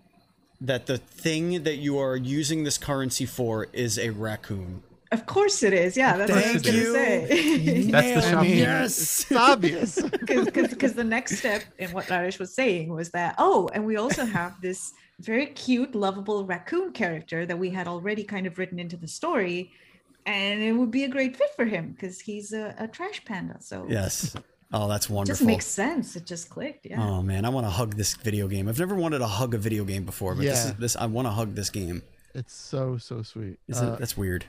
[0.60, 4.82] that the thing that you are using this currency for is a raccoon.
[5.12, 5.96] of course it is.
[5.96, 7.82] Yeah, that's what I was Thank gonna say.
[7.90, 8.44] That's the Nailed shop.
[8.44, 8.98] Yes.
[8.98, 10.02] it's obvious.
[10.26, 14.24] because the next step in what Rares was saying was that oh, and we also
[14.24, 18.96] have this very cute, lovable raccoon character that we had already kind of written into
[18.96, 19.70] the story,
[20.28, 23.56] and it would be a great fit for him because he's a, a trash panda.
[23.60, 24.36] So Yes.
[24.72, 25.32] Oh, that's wonderful.
[25.32, 26.14] it just makes sense.
[26.14, 26.84] It just clicked.
[26.86, 27.02] Yeah.
[27.02, 28.68] Oh man, I want to hug this video game.
[28.68, 30.70] I've never wanted to hug a video game before, but this Yeah.
[30.72, 30.96] is this.
[30.96, 32.02] I want to hug this game.
[32.34, 33.58] it's so so sweet.
[33.66, 34.44] Is Uh, it, that's weird.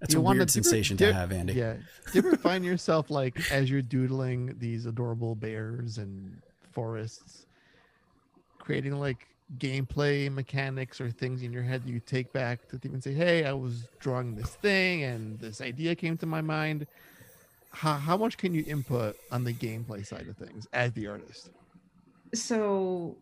[0.00, 1.52] That's a you wanna- weird do sensation do to have, Andy.
[1.52, 1.74] Yeah.
[1.74, 1.82] Do
[2.14, 6.40] you ever find yourself like as you're doodling these adorable bears and
[6.72, 7.44] forests,
[8.58, 9.26] creating like
[9.58, 13.44] gameplay mechanics or things in your head that you take back to even say, "Hey,
[13.44, 16.86] I was drawing this thing and this idea came to my mind."
[17.72, 21.50] How how much can you input on the gameplay side of things as the artist?
[22.34, 23.16] so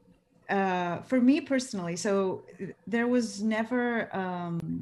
[0.49, 2.43] uh, for me personally so
[2.87, 4.81] there was never um,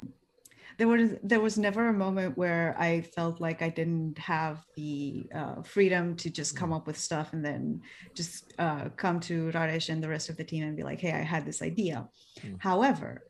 [0.77, 5.27] there was there was never a moment where i felt like i didn't have the
[5.33, 7.81] uh, freedom to just come up with stuff and then
[8.13, 11.11] just uh, come to Rares and the rest of the team and be like hey
[11.11, 12.07] i had this idea.
[12.43, 12.57] Mm.
[12.59, 13.23] however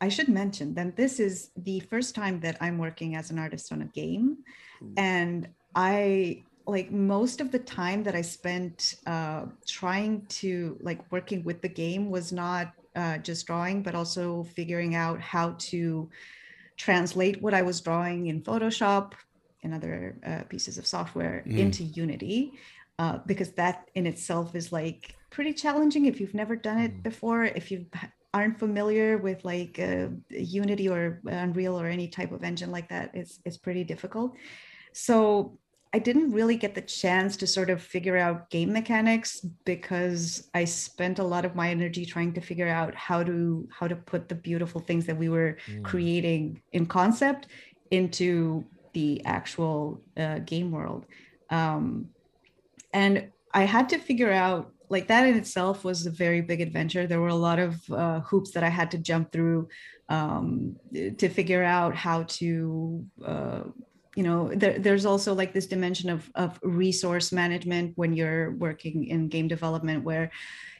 [0.00, 3.72] i should mention that this is the first time that i'm working as an artist
[3.72, 4.38] on a game.
[4.96, 11.44] And i like most of the time that i spent uh, trying to like working
[11.44, 16.08] with the game was not uh, just drawing but also figuring out how to
[16.76, 19.12] translate what i was drawing in photoshop
[19.62, 21.58] and other uh, pieces of software Mm.
[21.58, 22.52] into unity
[22.98, 27.02] uh, because that in itself is like pretty challenging if you've never done it Mm.
[27.02, 27.86] before if you
[28.32, 33.10] aren't familiar with like uh, unity or unreal or any type of engine like that
[33.14, 34.36] it's it's pretty difficult
[34.92, 35.58] so
[35.94, 40.64] I didn't really get the chance to sort of figure out game mechanics because I
[40.64, 44.28] spent a lot of my energy trying to figure out how to how to put
[44.28, 47.46] the beautiful things that we were creating in concept
[47.92, 51.06] into the actual uh, game world.
[51.50, 52.08] Um,
[52.92, 57.06] and I had to figure out like that in itself was a very big adventure.
[57.06, 59.68] There were a lot of uh, hoops that I had to jump through
[60.08, 63.62] um, to figure out how to uh,
[64.16, 69.06] you know there, there's also like this dimension of, of resource management when you're working
[69.06, 70.30] in game development where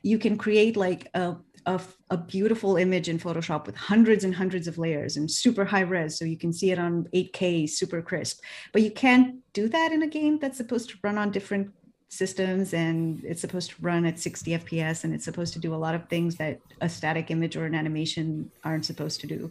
[0.03, 1.35] you can create like a,
[1.67, 1.81] a,
[2.11, 6.19] a beautiful image in photoshop with hundreds and hundreds of layers and super high res
[6.19, 8.41] so you can see it on 8k super crisp.
[8.73, 11.73] But you can't do that in a game that's supposed to run on different
[12.11, 15.83] systems and it's supposed to run at 60 fps and it's supposed to do a
[15.85, 19.51] lot of things that a static image or an animation aren't supposed to do.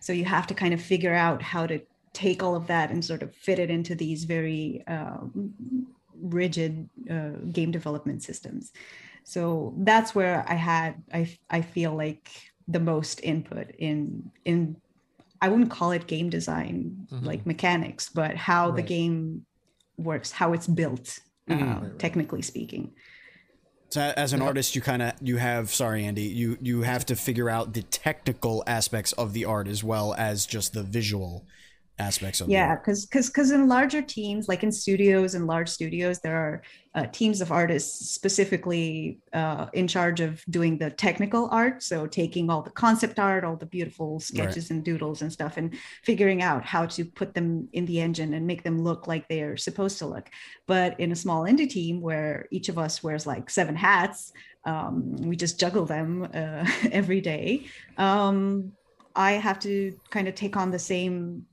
[0.00, 1.80] So you have to kind of figure out how to
[2.12, 5.54] take all of that and sort of fit it into these very um,
[6.20, 8.72] rigid uh, game development systems.
[9.24, 12.28] So that's where I had I I feel like
[12.68, 14.76] the most input in in
[15.40, 17.24] I wouldn't call it game design Mhm.
[17.24, 19.44] like mechanics, but how the game
[19.96, 21.18] works, how it's built
[21.50, 22.92] uh, technically speaking.
[23.90, 27.16] So as an artist, you kind of you have sorry, Andy, you you have to
[27.16, 31.46] figure out the technical aspects of the art as well as just the visual
[32.02, 36.18] aspects of yeah because because because in larger teams like in studios and large studios
[36.20, 36.62] there are
[36.94, 42.50] uh, teams of artists specifically uh, in charge of doing the technical art so taking
[42.50, 46.64] all the concept art all the beautiful sketches and doodles and stuff and figuring out
[46.64, 50.06] how to put them in the engine and make them look like they're supposed to
[50.06, 50.28] look.
[50.66, 54.32] But in a small indie team where each of us wears like seven hats
[54.64, 57.66] um, we just juggle them uh, every day
[57.98, 58.72] um,
[59.16, 61.46] I have to kind of take on the same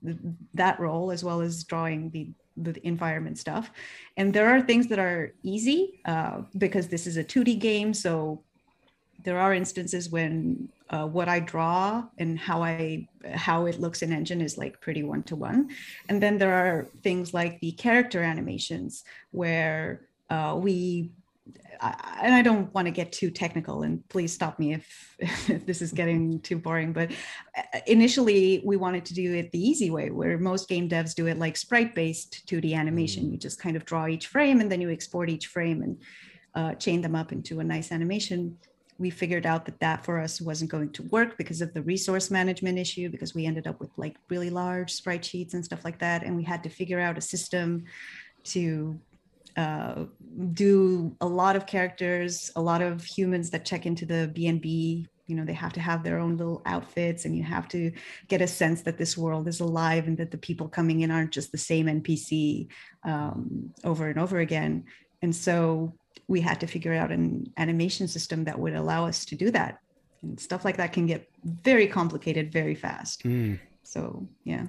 [0.54, 3.70] that role as well as drawing the the environment stuff.
[4.16, 8.42] And there are things that are easy uh, because this is a 2D game, so
[9.24, 14.12] there are instances when uh, what I draw and how I how it looks in
[14.12, 15.70] engine is like pretty one to one.
[16.08, 21.10] And then there are things like the character animations where uh, we
[21.80, 25.66] I, and I don't want to get too technical, and please stop me if, if
[25.66, 26.92] this is getting too boring.
[26.92, 27.12] But
[27.56, 31.26] uh, initially, we wanted to do it the easy way, where most game devs do
[31.26, 33.30] it like sprite-based 2D animation.
[33.30, 35.98] You just kind of draw each frame, and then you export each frame and
[36.54, 38.56] uh, chain them up into a nice animation.
[38.98, 42.30] We figured out that that for us wasn't going to work because of the resource
[42.30, 45.98] management issue, because we ended up with like really large sprite sheets and stuff like
[46.00, 47.84] that, and we had to figure out a system
[48.42, 48.98] to
[49.56, 50.04] uh,
[50.52, 55.06] do a lot of characters, a lot of humans that check into the BNB.
[55.26, 57.92] You know, they have to have their own little outfits, and you have to
[58.28, 61.30] get a sense that this world is alive and that the people coming in aren't
[61.30, 62.68] just the same NPC
[63.04, 64.84] um, over and over again.
[65.22, 65.94] And so
[66.26, 69.78] we had to figure out an animation system that would allow us to do that.
[70.22, 73.22] And stuff like that can get very complicated very fast.
[73.22, 73.58] Mm.
[73.82, 74.66] So, yeah.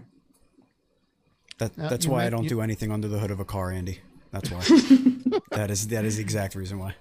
[1.58, 3.72] That, that's you why I don't you- do anything under the hood of a car,
[3.72, 4.00] Andy.
[4.32, 4.60] That's why.
[5.52, 6.96] that is that is the exact reason why.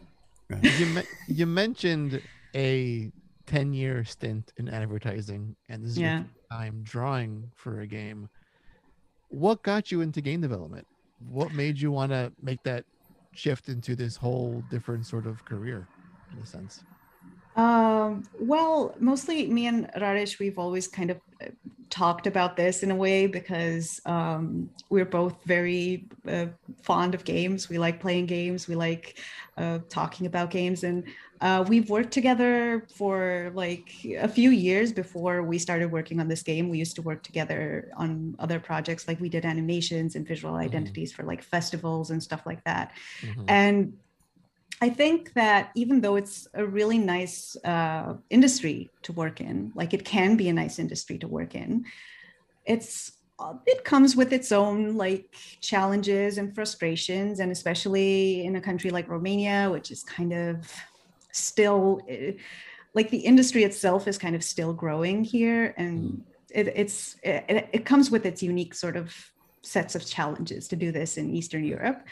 [0.63, 2.21] you, me- you mentioned
[2.55, 3.11] a
[3.47, 6.15] 10 year stint in advertising and this is Yeah.
[6.19, 8.29] your first time drawing for a game
[9.29, 10.87] what got you into game development
[11.29, 12.85] what made you want to make that
[13.33, 15.87] shift into this whole different sort of career
[16.33, 16.83] in a sense
[17.61, 21.49] Um, well, mostly me and Rares, we've always kind of uh,
[21.91, 26.47] talked about this in a way because um, we're both very uh,
[26.83, 27.69] fond of games.
[27.69, 28.67] We like playing games.
[28.67, 29.19] We like
[29.59, 31.05] uh, talking about games, and
[31.43, 36.43] uh, we've worked together for like a few years before we started working on this
[36.43, 36.71] game.
[36.71, 41.13] We used to work together on other projects, like we did animations and visual identities
[41.13, 42.93] for like festivals and stuff like that.
[43.23, 43.45] Mhm.
[43.49, 43.93] And
[44.83, 49.93] I think that even though it's a really nice uh, industry to work in, like
[49.93, 51.85] it can be a nice industry to work in,
[52.65, 58.61] it's uh, it comes with its own like challenges and frustrations, and especially in a
[58.61, 60.73] country like Romania, which is kind of
[61.33, 62.33] still eh,
[62.95, 67.85] like the industry itself is kind of still growing here, and it, it's it, it
[67.85, 69.15] comes with its unique sort of
[69.63, 72.03] sets of challenges to do this in Eastern Europe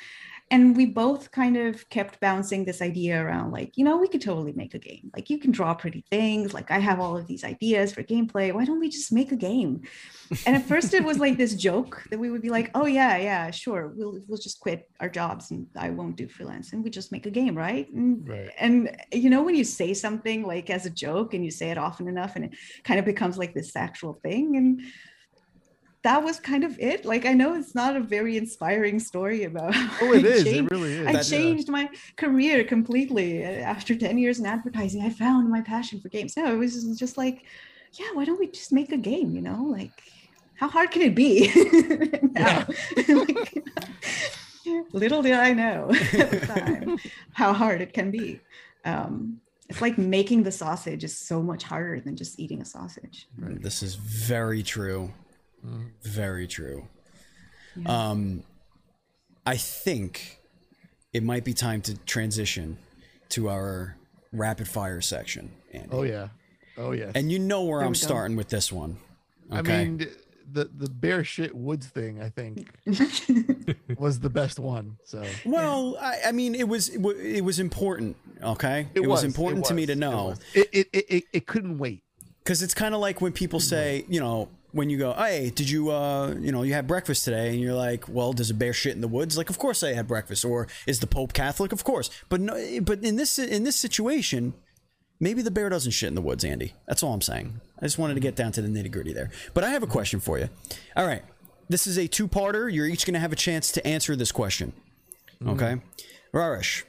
[0.50, 4.20] and we both kind of kept bouncing this idea around like you know we could
[4.22, 5.10] totally make a game.
[5.14, 6.54] Like you can draw pretty things.
[6.54, 8.52] Like i have all of these ideas for gameplay.
[8.52, 9.82] Why don't we just make a game?
[10.46, 13.16] And at first it was like this joke that we would be like oh yeah
[13.18, 13.92] yeah sure.
[13.96, 17.26] We'll we'll just quit our jobs and i won't do freelance and we just make
[17.26, 17.88] a game right?
[17.92, 18.50] And, Right.
[18.58, 21.78] and you know when you say something like as a joke and you say it
[21.78, 24.80] often enough and it kind of becomes like this actual thing and
[26.08, 27.04] that was kind of it.
[27.04, 29.74] Like I know it's not a very inspiring story about.
[30.02, 31.22] oh it I it changed- really is I Yeah.
[31.36, 31.84] changed my
[32.22, 35.00] career completely Uh, after 10 years in advertising.
[35.08, 36.34] I found my passion for games.
[36.38, 36.72] No, it was
[37.04, 37.36] just like,
[38.00, 39.28] yeah, why don't we just make a game?
[39.36, 39.92] You know, like
[40.62, 41.32] how hard can it be?
[42.44, 42.66] now,
[43.24, 43.64] like,
[45.02, 45.80] little did I know
[46.22, 46.98] at the time
[47.40, 48.40] how hard it can be.
[48.92, 49.40] Um,
[49.70, 53.28] it's like making the sausage is so much harder than just eating a sausage.
[53.66, 55.02] This is very true.
[56.02, 56.88] Very true.
[57.76, 58.10] Yeah.
[58.10, 58.42] Um,
[59.46, 60.40] I think
[61.12, 62.78] it might be time to transition
[63.30, 63.96] to our
[64.32, 65.52] rapid fire section.
[65.72, 65.88] Andy.
[65.92, 66.28] oh yeah
[66.76, 67.12] oh yeah.
[67.14, 68.98] And you know where There I'm we starting with this one.
[69.50, 70.06] i mean
[70.50, 72.70] the the bear shit woods thing i think
[73.98, 78.16] was the best one so well, I, I mean, it was it, was important.
[78.42, 82.02] Okay, it, was, important to me to know it it, it, it, it couldn't wait
[82.42, 85.70] because it's kind of like when people say, you know, when you go, "Hey, did
[85.70, 88.72] you, uh, you know, you had breakfast today?" and you're like, "Well, does a bear
[88.72, 90.44] shit in the woods?" Like, of course I had breakfast.
[90.44, 91.72] Or is the Pope Catholic?
[91.72, 92.10] Of course.
[92.28, 94.54] But no, but in this in this situation,
[95.20, 96.74] maybe the bear doesn't shit in the woods, Andy.
[96.86, 97.60] That's all I'm saying.
[97.78, 99.30] I just wanted to get down to the nitty gritty there.
[99.54, 100.48] But I have a question for you.
[100.96, 101.22] All right,
[101.68, 102.72] this is a two parter.
[102.72, 104.72] You're each going to have a chance to answer this question.
[105.46, 105.80] Okay.
[106.32, 106.82] Rares,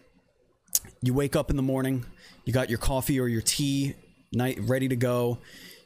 [1.01, 2.05] you wake up in the morning,
[2.45, 3.93] you got your coffee or your tea
[4.33, 5.37] night ready to go.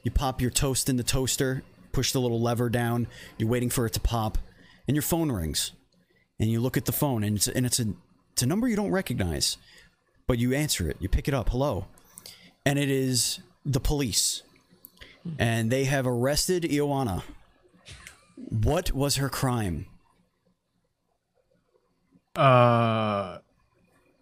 [0.04, 1.64] You pop your toast in the toaster,
[1.94, 4.38] push the little lever down, you're waiting for it to pop,
[4.88, 5.72] and your phone rings.
[6.40, 7.94] And you look at the phone and it's and it's a
[8.34, 9.58] it's a number you don't recognize.
[10.28, 10.98] But you answer it.
[11.00, 11.50] You pick it up.
[11.50, 11.86] Hello.
[12.66, 14.42] And it is the police.
[15.38, 17.24] And they have arrested Ioana.
[18.36, 19.86] What was her crime?
[22.36, 23.38] Uh,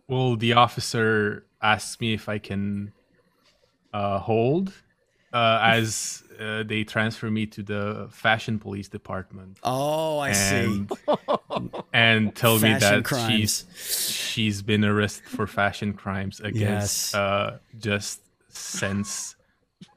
[0.07, 2.91] well, the officer asks me if I can
[3.93, 4.74] uh, hold
[5.34, 10.65] uh, as uh, they transfer me to the fashion police department Oh, I see.
[10.65, 10.91] and
[11.93, 13.65] and tell me that crimes.
[13.67, 17.15] she's she's been arrested for fashion crimes against Yes.
[17.15, 19.36] uh, just sense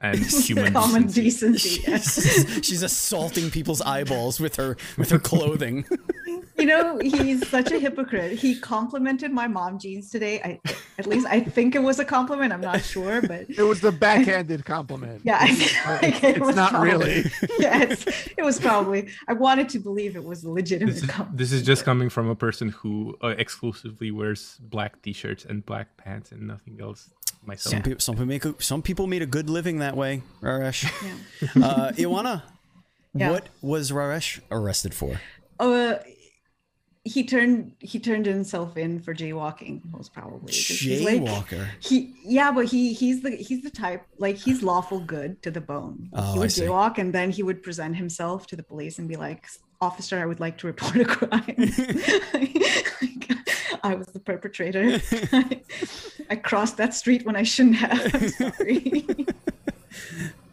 [0.01, 1.80] and human Common decency.
[1.80, 1.85] decency.
[1.91, 2.64] yes.
[2.66, 5.85] She's assaulting people's eyeballs with her with her clothing.
[6.57, 8.39] You know, he's such a hypocrite.
[8.39, 10.41] He complimented my mom jeans today.
[10.41, 10.61] I,
[10.99, 12.53] at least I think it was a compliment.
[12.53, 15.22] I'm not sure, but It was the backhanded compliment.
[15.24, 17.30] yeah, I feel like it it's was not probably- really.
[17.59, 18.07] Yes,
[18.39, 19.09] it was probably.
[19.26, 21.39] I wanted to believe it was a legitimate This is, compliment.
[21.39, 25.97] this is just coming from a person who uh, exclusively wears black t-shirts and black
[25.97, 27.11] pants and nothing else.
[27.47, 30.22] Myself, Some people some people make a, some people made a good living that way.
[30.40, 31.14] Rares, Yeah.
[31.66, 32.42] uh, Ioana,
[33.14, 33.30] Yeah.
[33.30, 35.20] what was Rares arrested for?
[35.61, 35.97] Uh,
[37.07, 41.66] he turned he turned himself in for jaywalking most probably he's like- Jaywalker.
[41.78, 45.61] he yeah but he he's the he's the type like he's lawful good to the
[45.61, 46.62] bone Oh, he I would see.
[46.62, 49.47] jaywalk and then he would present himself to the police and be like
[49.82, 51.57] officer i would like to report a crime
[52.32, 53.34] Like,
[53.85, 55.01] i was the perpetrator
[56.30, 59.07] I, crossed that street when i shouldn't have i'm sorry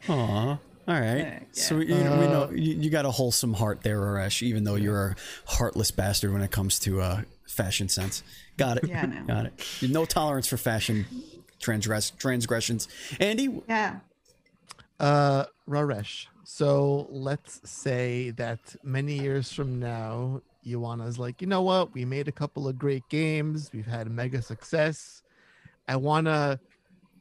[0.10, 0.58] Aw.
[0.88, 1.18] All right.
[1.18, 4.64] Yeah, So you, know, we know you, you got a wholesome heart there, Rares, even
[4.64, 5.16] though you're a
[5.46, 8.24] heartless bastard when it comes to uh, fashion sense.
[8.58, 8.88] Got it.
[8.90, 9.24] Yeah, I know.
[9.26, 9.68] Got it.
[9.90, 11.06] No tolerance for fashion
[11.60, 12.88] transgress transgressions.
[13.20, 14.00] Andy, yeah
[15.00, 16.28] Uh, Rares.
[16.44, 21.94] So let's say that many years from now, Ioana's like, you know what?
[21.94, 23.70] We made a couple of great games.
[23.74, 25.24] We've had mega success.
[25.88, 26.60] I want to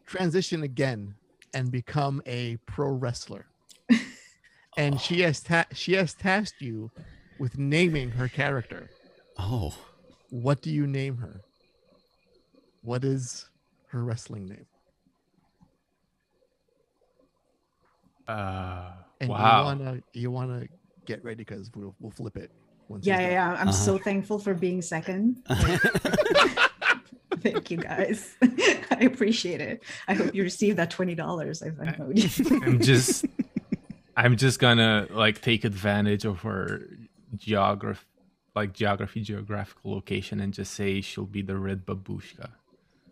[0.07, 1.15] transition again
[1.55, 3.47] and become a pro wrestler.
[4.77, 6.91] and she has ta- she has tasked you
[7.39, 8.91] with naming her character.
[9.39, 9.75] oh,
[10.31, 11.41] What do you name her?
[12.83, 13.49] What is
[13.89, 14.67] her wrestling name?
[18.29, 19.59] uh, And wow.
[19.61, 20.67] you wanna you wanna
[21.07, 22.53] get ready because we'll we'll flip it.
[22.91, 23.51] Once yeah yeah, yeah.
[23.53, 23.73] i'm Uh-huh.
[23.73, 25.37] so thankful for being second
[27.41, 32.61] thank you guys i appreciate it i hope you receive that $20 i've Venmo'd you.
[32.67, 33.25] I'm just
[34.17, 36.83] I'm just gonna like take advantage of her
[37.37, 38.05] geography
[38.57, 42.51] like geography geographical location and just say she'll be the red babushka.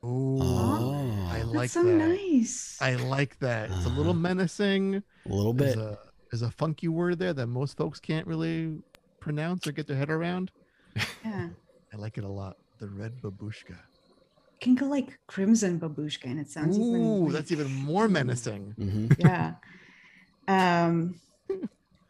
[0.04, 1.28] Ooh, Oh.
[1.30, 1.92] I That's like so that.
[1.94, 2.76] nice.
[2.80, 3.70] I like that.
[3.70, 4.20] It's a little Uh-huh.
[4.20, 4.96] menacing.
[4.96, 5.84] a little There's bit.
[5.84, 5.98] a
[6.30, 8.78] there's a funky word there that most folks can't really
[9.20, 10.50] pronounce or get their head around.
[11.24, 11.48] yeah.
[11.92, 12.56] I like it a lot.
[12.78, 13.76] The red babushka.
[14.60, 18.72] Can go like crimson babushka and it sounds even Ooh, like- that's even more menacing.
[18.76, 19.54] hmm yeah.
[20.46, 21.20] Um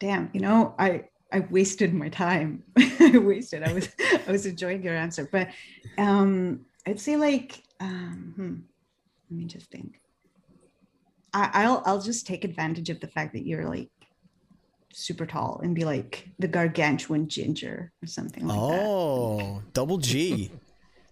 [0.01, 2.63] damn, you know, I I wasted my time.
[2.79, 3.63] I wasted.
[3.63, 3.89] I was
[4.27, 5.29] I was enjoying your answer.
[5.31, 5.49] But
[5.99, 8.55] um I'd say like um hmm,
[9.31, 10.01] let me just think.
[11.35, 13.91] I, I'll I'll just take advantage of the fact that you're like
[14.93, 20.51] super tall and be like the gargantuan ginger or something like Oh, double G.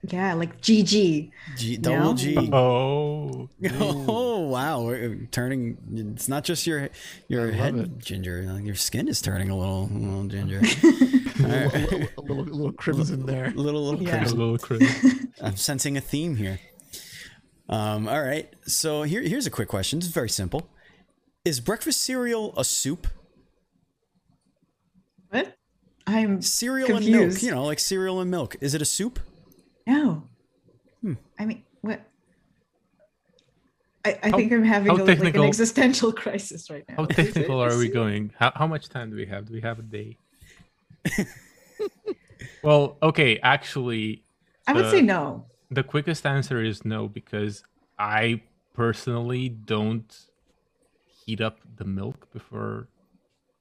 [0.08, 1.30] Yeah, like GG.
[1.56, 2.14] G double No.
[2.14, 2.36] G.
[2.52, 3.48] Oh,
[3.80, 4.82] Oh wow!
[4.84, 5.78] We're turning.
[6.14, 6.90] It's not just your
[7.26, 7.98] your head it.
[7.98, 8.42] ginger.
[8.42, 10.58] you know, Your skin is turning a little, a little ginger.
[10.58, 13.50] a, little, a little a little crimson there.
[13.56, 14.10] little little Yeah.
[14.10, 14.38] a crimson.
[14.38, 15.10] little crazy.
[15.40, 16.60] I'm sensing a theme here.
[17.68, 18.06] Um.
[18.06, 18.52] All right.
[18.66, 19.98] So here here's a quick question.
[19.98, 20.68] It's very simple.
[21.44, 23.08] Is breakfast cereal a soup?
[25.30, 25.56] What?
[26.06, 27.42] I'm Cereal and milk.
[27.42, 28.56] You know, like cereal and milk.
[28.60, 29.18] Is it a soup?
[29.86, 30.24] No.
[31.00, 31.14] Hmm.
[31.38, 32.00] I mean, what?
[34.04, 36.94] I, I think I'm having how a, like an existential crisis right now.
[36.96, 38.32] How Is it technical are we going?
[38.38, 39.46] How, how much time do we have?
[39.46, 40.16] Do we have a day?
[42.62, 44.22] well, okay, actually,
[44.66, 45.46] I would say no.
[45.72, 47.64] the quickest answer is no because
[47.98, 48.42] I
[48.74, 50.16] personally don't
[51.24, 52.86] heat up the milk before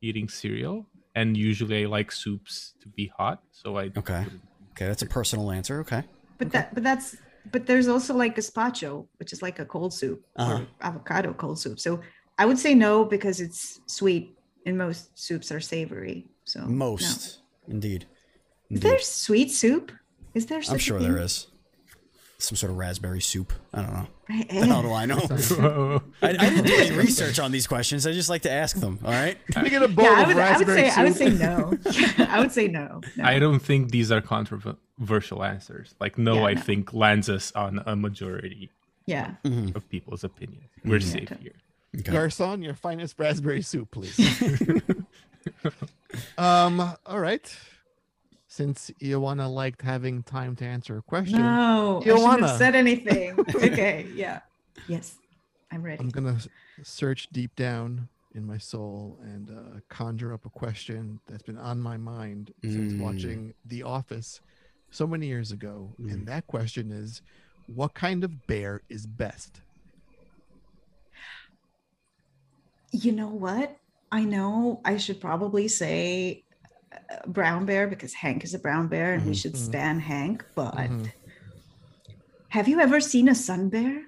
[0.02, 0.86] eating cereal,
[1.16, 4.26] and usually I like soups to be hot, so I Okay.
[4.74, 5.80] Okay, that's a personal answer.
[5.80, 6.04] Okay.
[6.38, 7.16] But that, but that's,
[7.50, 10.60] but there's also like gazpacho, which is like a cold soup Uh-huh.
[10.60, 11.80] or avocado cold soup.
[11.80, 12.02] So
[12.38, 14.36] I would say no because it's sweet,
[14.66, 16.28] and most soups are savory.
[16.44, 16.68] So no.
[16.68, 17.40] Most,
[17.70, 18.06] indeed.
[18.70, 19.92] Is there sweet soup?
[20.34, 20.62] Is there?
[20.70, 21.14] I'm sure thing?
[21.14, 21.48] there is.
[22.46, 23.52] Some sort of raspberry soup.
[23.74, 24.08] I don't know.
[24.30, 26.04] Right, The hell do I know?
[26.22, 28.06] I, I didn't do any research on these questions.
[28.06, 29.00] I just like to ask them.
[29.04, 29.36] All right.
[29.52, 31.16] Can I get a bowl Yeah, I of would, I would raspberry say I would
[31.16, 31.78] say no.
[32.30, 33.02] I would say no.
[33.18, 33.24] no.
[33.24, 35.96] I don't think these are controversial answers.
[36.00, 36.62] Like, no, Yeah, I no.
[36.62, 38.70] think lands us on a majority
[39.08, 39.32] Yeah.
[39.44, 40.66] of people's opinions.
[40.84, 41.10] We're Mm-hmm.
[41.10, 41.54] safe here.
[42.00, 42.12] Okay.
[42.12, 44.20] Garcon, your finest raspberry soup, please.
[46.38, 47.58] um, all right.
[48.56, 53.38] Since Ioana liked having time to answer a question, No, I shouldn't have said anything.
[53.54, 54.08] okay.
[54.16, 54.40] Yeah.
[54.88, 55.18] Yes.
[55.74, 56.00] I'm ready.
[56.00, 56.38] I'm gonna
[56.82, 61.82] search deep down in my soul and uh, conjure up a question that's been on
[61.82, 63.02] my mind since Mm.
[63.02, 64.40] watching The Office
[64.90, 66.14] so many years ago, Mm.
[66.14, 67.22] and that question is,
[67.68, 69.60] what kind of bear is best?
[72.94, 73.76] You know what?
[74.14, 76.45] I know I should probably say
[77.28, 79.42] brown bear because Hank is a brown bear and we Mhm.
[79.42, 79.58] should Mhm.
[79.70, 80.46] stand Hank.
[80.56, 81.12] But Mhm.
[82.50, 84.04] have you ever seen a sun bear?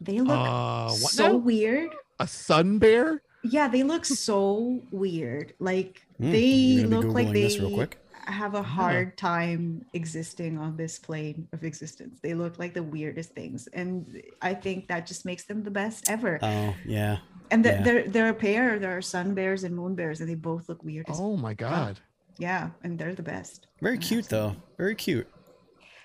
[0.00, 1.36] They look Uh, so now?
[1.36, 1.90] weird.
[2.20, 3.22] A sun bear?
[3.44, 5.54] Yeah, they look so weird.
[5.58, 7.98] Like Hmm, they you're look like they this real quick.
[8.26, 12.18] have a hard time existing on this plane of existence.
[12.20, 16.10] They look like the weirdest things, and I think that just makes them the best
[16.10, 16.38] ever.
[16.42, 17.18] Oh yeah.
[17.50, 17.82] and the, yeah.
[17.82, 18.78] they're they're a pair.
[18.78, 21.08] There are sun bears and moon bears, and they both look weird.
[21.08, 22.00] As, Oh my god.
[22.38, 23.66] Yeah, and they're the best.
[23.80, 24.56] Very Yeah, cute though.
[24.76, 25.28] Very cute.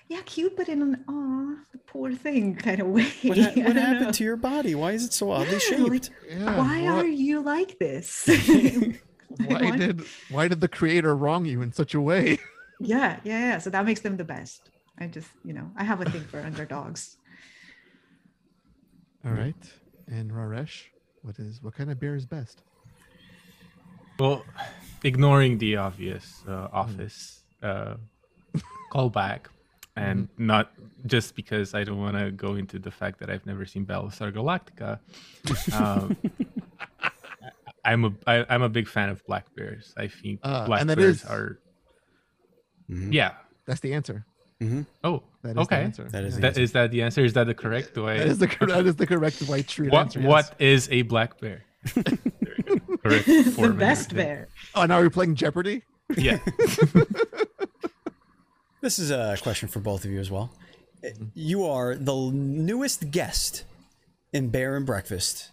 [0.08, 3.06] Yeah, cute, but in an aw, poor thing kind of way.
[3.22, 3.80] What, ha- what don't know.
[3.80, 4.74] happened to your body?
[4.74, 6.10] Why is it so oddly Yeah, like, shaped?
[6.28, 6.58] Yeah.
[6.58, 8.26] Why what- are you like this?
[9.46, 12.38] why want- did why did the creator wrong you in such a way?
[12.80, 13.58] yeah, yeah, yeah.
[13.58, 14.70] So that makes them the best.
[14.98, 17.16] I just, you know, I have a thing for underdogs.
[19.24, 19.54] All right.
[20.06, 20.84] And Rares,
[21.22, 22.62] what is what kind of bear is best?
[24.18, 24.44] Well,
[25.04, 26.50] ignoring the obvious Hmm.
[26.52, 27.94] uh, office uh,
[28.92, 29.46] callback,
[29.96, 30.46] and Hmm.
[30.46, 30.72] not
[31.06, 34.32] just because I don't want to go into the fact that I've never seen Battlestar
[34.32, 34.98] Galactica.
[35.80, 36.16] Um,
[37.02, 37.10] I-
[37.92, 39.92] I'm a I, I'm a big fan of black bears.
[39.96, 41.58] I think Uh, black and that bears is- are
[42.90, 43.12] Mhm.
[43.12, 43.32] yeah.
[43.66, 44.24] That's the answer.
[45.04, 46.04] Oh, That is the answer.
[46.08, 46.40] That is Yeah.
[46.40, 47.22] the That is that the answer?
[47.24, 47.96] Is that the correct?
[47.98, 48.14] way?
[48.14, 48.18] I?
[48.18, 50.20] That is the that is the correct white tree what answer.
[50.20, 50.28] yes.
[50.28, 51.64] what is a black bear?
[53.04, 53.44] There we.
[53.44, 53.56] Correct.
[53.56, 54.48] the best bear.
[54.74, 55.82] Oh, now we're playing Jeopardy.
[56.16, 56.38] Yeah.
[58.84, 60.52] This is a question for both of you as well.
[61.32, 63.64] You are the newest guest
[64.30, 65.50] in Bear and Breakfast.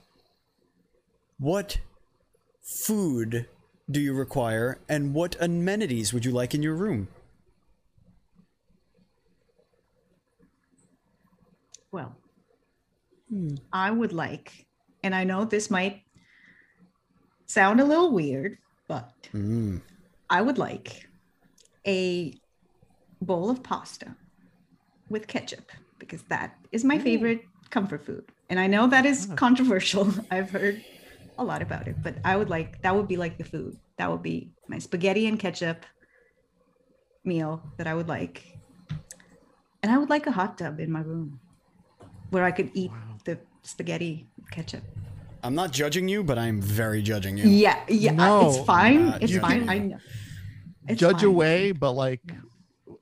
[1.40, 1.78] What
[2.62, 3.48] food
[3.90, 7.08] do you require, and what amenities would you like in your room?
[11.94, 12.14] Well,
[13.72, 14.66] I would like,
[15.06, 16.02] and I know this might
[17.52, 19.82] sound a little weird, but Mm.
[20.30, 21.10] I would like
[21.86, 22.34] a
[23.22, 24.16] bowl of pasta
[25.10, 28.26] with ketchup because that is my favorite comfort food.
[28.50, 30.08] And I know that is controversial.
[30.32, 30.84] I've heard
[31.38, 33.78] a lot about it, but I would like that would be like the food.
[33.98, 35.86] That would be my spaghetti and ketchup
[37.24, 38.58] meal that I would like.
[39.84, 41.40] And I would like a hot tub in my room
[42.30, 42.92] where I could eat
[43.26, 44.84] the spaghetti ketchup.
[45.44, 47.48] I'm not judging you, but I'm very judging you.
[47.48, 49.08] Yeah, yeah, No, it's fine.
[49.08, 49.70] uh, it's you fine.
[49.70, 49.96] I.
[50.88, 51.30] It's Judge fine.
[51.30, 52.22] away, but like,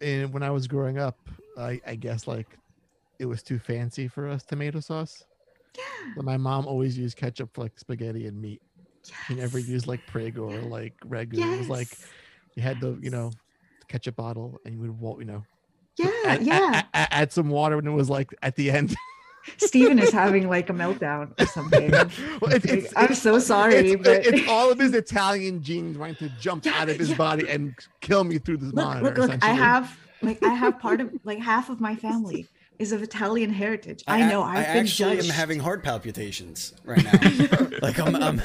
[0.02, 1.18] in, when I was growing up,
[1.58, 2.48] I, I guess like
[3.20, 5.24] it was too fancy for us tomato sauce.
[5.78, 5.84] Yeah.
[6.16, 8.62] So my mom always used ketchup for like spaghetti and meat.
[9.28, 11.38] She never used like Prego or like Ragu.
[11.38, 11.88] It was like
[12.56, 13.32] you had the you know
[13.88, 15.44] ketchup bottle and you would wa- you know
[15.98, 16.84] Yeah, add, yeah.
[16.94, 18.96] add, add some water and it was like at the end.
[19.58, 21.92] Steven is having like a meltdown or something.
[22.42, 25.98] Well, it's- it's- I'm it's- so sorry, it's, but it's all of his Italian genes
[25.98, 27.16] wanting to jump Yeah, out of his yeah.
[27.18, 29.06] body and kill me through this look, monitor.
[29.22, 29.44] look, look.
[29.44, 32.48] I have like I have part of like half of my family
[32.78, 34.04] is of Italian heritage.
[34.08, 34.42] I, ac- know.
[34.42, 35.30] I've I been actually judged.
[35.30, 37.68] am having heart palpitations right now.
[37.82, 38.42] like I'm, I'm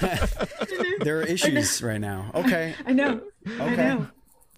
[1.01, 2.31] there are issues right now.
[2.35, 2.75] Okay.
[2.87, 3.21] I know.
[3.47, 3.77] I Okay.
[3.77, 4.07] know.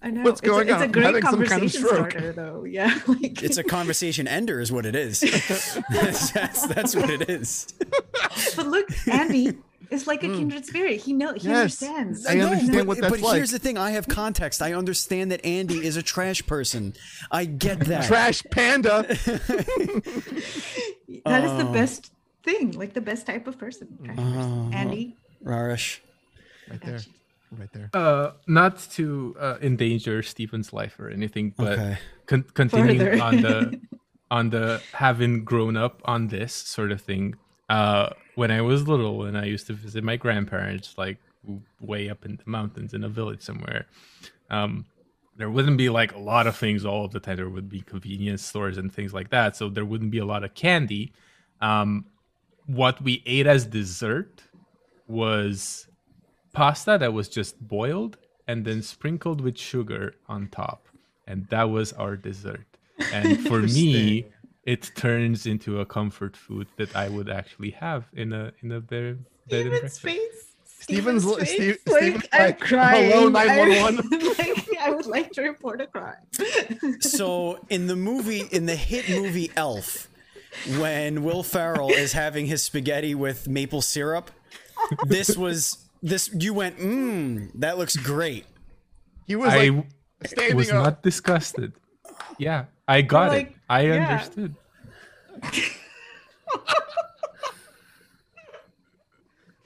[0.01, 0.21] I know.
[0.23, 0.81] What's It's a- going it's on?
[0.81, 2.63] a I'm great having some kind of conversation starter, though.
[2.65, 5.19] Yeah, like It's a conversation ender, is what it is.
[5.21, 5.73] that's,
[6.31, 7.67] that's, that's what it is.
[8.55, 9.57] but look, Andy
[9.89, 10.99] is like a kindred spirit.
[11.01, 11.41] He knows.
[11.41, 11.53] he Hmm.
[11.55, 11.81] Yes.
[11.81, 12.25] understands.
[12.27, 14.61] I No, understand but, what that's but here's the thing: I have context.
[14.61, 16.93] I understand that Andy is a trash person.
[17.31, 18.05] I get that.
[18.05, 19.03] Trash panda.
[21.25, 21.73] That is the Oh.
[21.73, 22.11] best
[22.43, 23.87] thing, like the best type of person.
[24.03, 24.73] Trash person.
[24.73, 25.99] Andy, Rares.
[26.69, 26.99] right there.
[27.51, 27.89] Right there.
[27.93, 31.97] Uh, not to uh, endanger Stephen's life or anything, but Okay.
[32.25, 33.21] con- continuing Further.
[33.23, 33.79] on the
[34.31, 37.35] on the having grown up on this sort of thing.
[37.69, 41.17] Uh, when I was little and I used to visit my grandparents, like
[41.79, 43.85] way up in the mountains in a village somewhere,
[44.49, 44.85] um,
[45.37, 47.37] there wouldn't be like a lot of things all of the time.
[47.37, 50.43] There would be convenience stores and things like that, so there wouldn't be a lot
[50.43, 51.13] of candy.
[51.61, 52.05] Um,
[52.65, 54.43] what we ate as dessert
[55.07, 55.86] was
[56.57, 60.81] pasta that was just boiled and then sprinkled with sugar on top,
[61.29, 62.65] and that was our dessert.
[63.13, 64.25] And for me,
[64.63, 68.81] it turns into a comfort food that I would actually have in a in a
[68.81, 70.01] bed, bed and Steven's breakfast.
[70.01, 70.43] face.
[70.79, 73.11] Steven's li- face, Steve- like, Steven's I'm like, crying.
[73.11, 76.23] "Hello, I'm 911." like, I would like to report a crime.
[77.01, 80.07] So in the movie, in the hit movie Elf,
[80.79, 84.31] when Will Ferrell is having his spaghetti with maple syrup,
[85.05, 86.29] this was this.
[86.33, 88.45] You went, mmm, that looks great.
[89.25, 89.85] He was I like
[90.25, 90.83] standing was up.
[90.83, 91.73] not disgusted.
[92.37, 93.55] Yeah, I got like, it.
[93.69, 93.93] I yeah.
[93.93, 94.55] understood.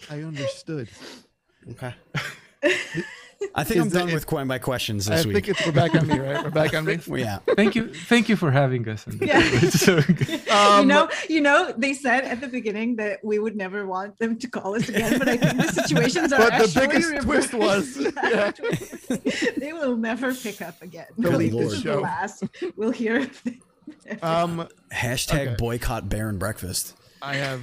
[0.09, 0.89] I understood.
[1.69, 1.93] Okay.
[3.53, 5.33] I think I'm that- done with que- my questions this I week.
[5.35, 6.43] think it's we're back on me, right?
[6.43, 6.99] We're back on me.
[7.19, 7.39] Yeah.
[7.55, 9.05] Thank you, thank you for having us.
[9.21, 9.41] Yeah.
[9.71, 10.27] So good.
[10.29, 14.17] you Um, know, you know, they said at the beginning that we would never want
[14.19, 17.09] them to call us again, but I think the situations are But the actually biggest
[17.09, 17.49] reversed.
[17.51, 18.51] twist was- yeah.
[19.57, 21.07] they will never pick up again.
[21.19, 22.43] Delete this this is the last
[22.77, 23.29] we'll hear.
[24.21, 25.55] Um, Hashtag Okay.
[25.57, 26.95] boycott bear and breakfast.
[27.21, 27.61] I have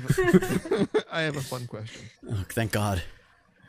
[1.10, 2.02] I have a fun question.
[2.30, 3.02] Oh, thank God.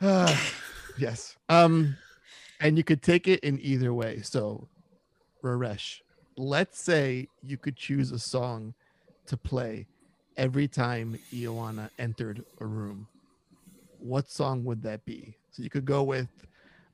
[0.98, 1.36] yes.
[1.48, 1.96] Um,
[2.60, 4.20] and you could take it in either way.
[4.22, 4.68] So,
[5.42, 6.00] Rares,
[6.36, 8.74] let's say you could choose a song
[9.26, 9.86] to play
[10.36, 13.08] every time Ioana entered a room.
[13.98, 15.36] What song would that be?
[15.50, 16.28] So you could go with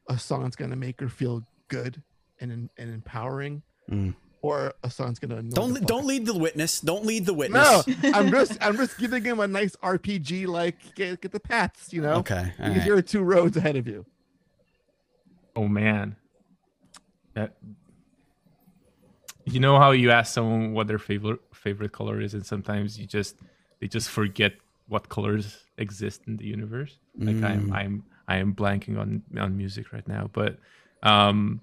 [0.08, 2.02] a song that's gonna make her feel good
[2.40, 4.14] and and empowering, Mm.
[4.42, 6.80] or a song that's gonna Don't don't lead the witness.
[6.80, 7.86] Don't lead the witness.
[7.86, 11.92] no, I'm just I'm just giving him a nice RPG like get, get the paths,
[11.92, 12.14] you know.
[12.14, 12.52] Okay.
[12.60, 12.84] all right.
[12.84, 14.04] there are two roads ahead of you.
[15.56, 16.16] Oh man,
[17.34, 17.56] that.
[19.48, 23.06] You know how you ask someone what their favorite favorite color is, and sometimes you
[23.06, 23.36] just
[23.80, 24.54] they just forget
[24.88, 26.98] what colors exist in the universe.
[27.18, 30.58] Like I'm I'm I am blanking on on music right now, but
[31.02, 31.60] um,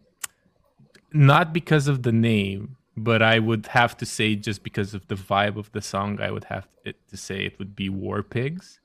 [1.12, 5.16] not because of the name, but I would have to say just because of the
[5.16, 8.80] vibe of the song, I would have to say it would be War Pigs.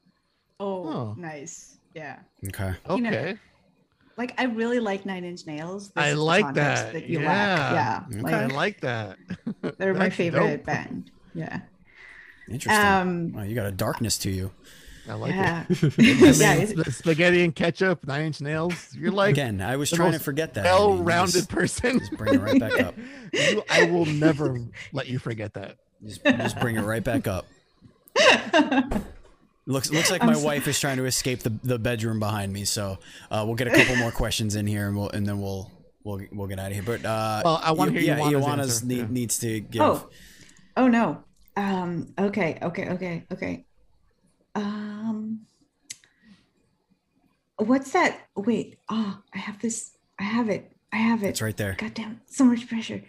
[0.60, 1.14] Oh, Oh.
[1.16, 1.78] nice.
[1.94, 2.18] Yeah.
[2.48, 2.74] Okay.
[2.88, 3.38] You know, Okay.
[4.18, 5.90] Like I really like Nine Inch Nails.
[5.90, 7.06] This I like context that.
[7.08, 7.28] you Yeah.
[7.28, 7.72] lack.
[8.12, 8.20] Yeah.
[8.20, 8.34] Okay.
[8.34, 9.16] I Like, like that.
[9.78, 10.66] they're my favorite dope.
[10.66, 11.10] band.
[11.34, 11.60] Yeah.
[12.50, 12.84] Interesting.
[12.84, 14.50] Um, wow, you got a darkness to you.
[15.08, 15.64] I like yeah.
[15.70, 16.36] it.
[16.36, 18.94] Yeah, sp- spaghetti and ketchup, nine inch nails.
[18.94, 20.64] You're like Again, I was trying to forget that.
[20.64, 21.98] Well-rounded just- person.
[22.00, 22.94] just bring it right back up.
[23.32, 24.58] You- I will never
[24.92, 25.76] let you forget that.
[26.04, 27.46] Just, just bring it right back up.
[29.68, 32.52] Looks looks like I'm my so- wife is trying to escape the, the bedroom behind
[32.52, 32.64] me.
[32.64, 32.98] So
[33.30, 35.70] uh, we'll get a couple more questions in here, and we'll and then we'll
[36.04, 36.82] we'll we'll get out of here.
[36.82, 39.06] But uh, Well, I wanna Io- hear yeah, Ioana's Ioana's answer, need, yeah.
[39.10, 39.82] needs to give.
[39.82, 40.08] Oh.
[40.76, 41.22] Oh no.
[41.56, 42.14] Um.
[42.18, 42.58] Okay.
[42.62, 42.88] Okay.
[42.88, 43.26] Okay.
[43.32, 43.66] Okay.
[44.54, 45.40] Um.
[47.56, 48.20] What's that?
[48.36, 48.78] Wait.
[48.88, 49.92] Oh, I have this.
[50.18, 50.72] I have it.
[50.92, 51.28] I have it.
[51.28, 51.74] It's right there.
[51.78, 52.20] God damn!
[52.26, 53.02] So much pressure.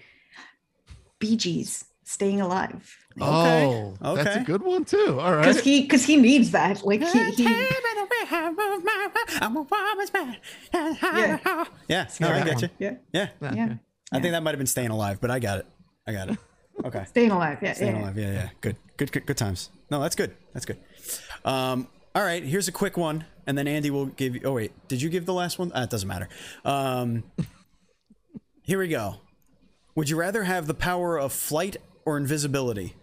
[1.20, 2.98] Bee Gees, staying alive.
[3.22, 5.20] Oh, that's a good one too.
[5.20, 6.86] All right, Because he, because he needs that.
[6.86, 7.68] Like he, he Yeah.
[11.88, 12.08] Yeah.
[12.20, 12.70] No, I that get you.
[12.80, 13.30] yeah, Yeah.
[13.42, 13.74] yeah,
[14.12, 15.66] I think that might have been staying alive, but I got it.
[16.08, 16.38] I got it.
[16.86, 17.04] Okay.
[17.10, 17.58] staying alive.
[17.62, 18.02] Yeah, Staying yeah.
[18.04, 18.18] alive.
[18.18, 18.50] Yeah, yeah.
[18.62, 18.78] Good.
[18.96, 19.12] Good.
[19.12, 19.26] Good.
[19.26, 19.70] Good times.
[19.92, 20.34] No, that's good.
[20.54, 20.78] That's good.
[21.44, 21.90] Um.
[22.16, 22.42] All right.
[22.42, 24.42] Here's a quick one, and then Andy will give you.
[24.46, 25.74] Oh wait, did you give the last one?
[25.74, 26.30] Uh, it doesn't matter.
[26.64, 27.24] Um.
[28.64, 29.16] Here we go.
[29.96, 32.96] Would you rather have the power of flight or invisibility?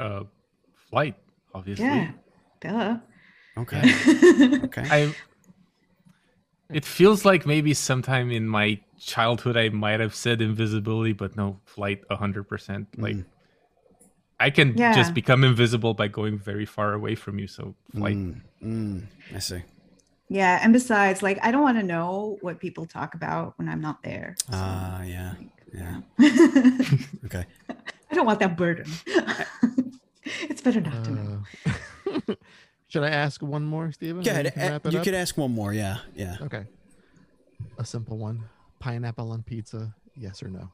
[0.00, 0.24] Uh,
[0.90, 1.16] flight,
[1.54, 1.86] obviously.
[1.86, 2.10] Yeah.
[2.60, 2.96] Duh.
[3.58, 3.82] Okay.
[4.64, 4.86] okay.
[4.90, 5.14] I.
[6.70, 11.60] It feels like maybe sometime in my childhood I might have said invisibility, but no,
[11.64, 12.88] flight, hundred percent.
[12.98, 13.16] Like,
[14.40, 14.92] I can Yeah.
[14.94, 17.46] just become invisible by going very far away from you.
[17.46, 18.16] So flight.
[18.62, 19.62] Mm, I see.
[20.28, 23.80] Yeah, and besides, like I don't want to know what people talk about when I'm
[23.80, 24.36] not there.
[24.52, 25.34] Ah, yeah.
[25.74, 26.00] Yeah.
[27.26, 27.44] Okay.
[28.10, 28.86] I don't want that burden.
[30.48, 31.42] it's better not to know.
[31.66, 32.34] Uh,
[32.88, 34.22] should I ask one more, Steven?
[34.22, 34.44] Go ahead.
[34.44, 35.72] we can a- You could ask one more.
[35.74, 35.98] Yeah.
[36.14, 36.36] Yeah.
[36.42, 36.64] Okay.
[37.78, 38.44] A simple one.
[38.78, 40.70] Pineapple on pizza, yes or no?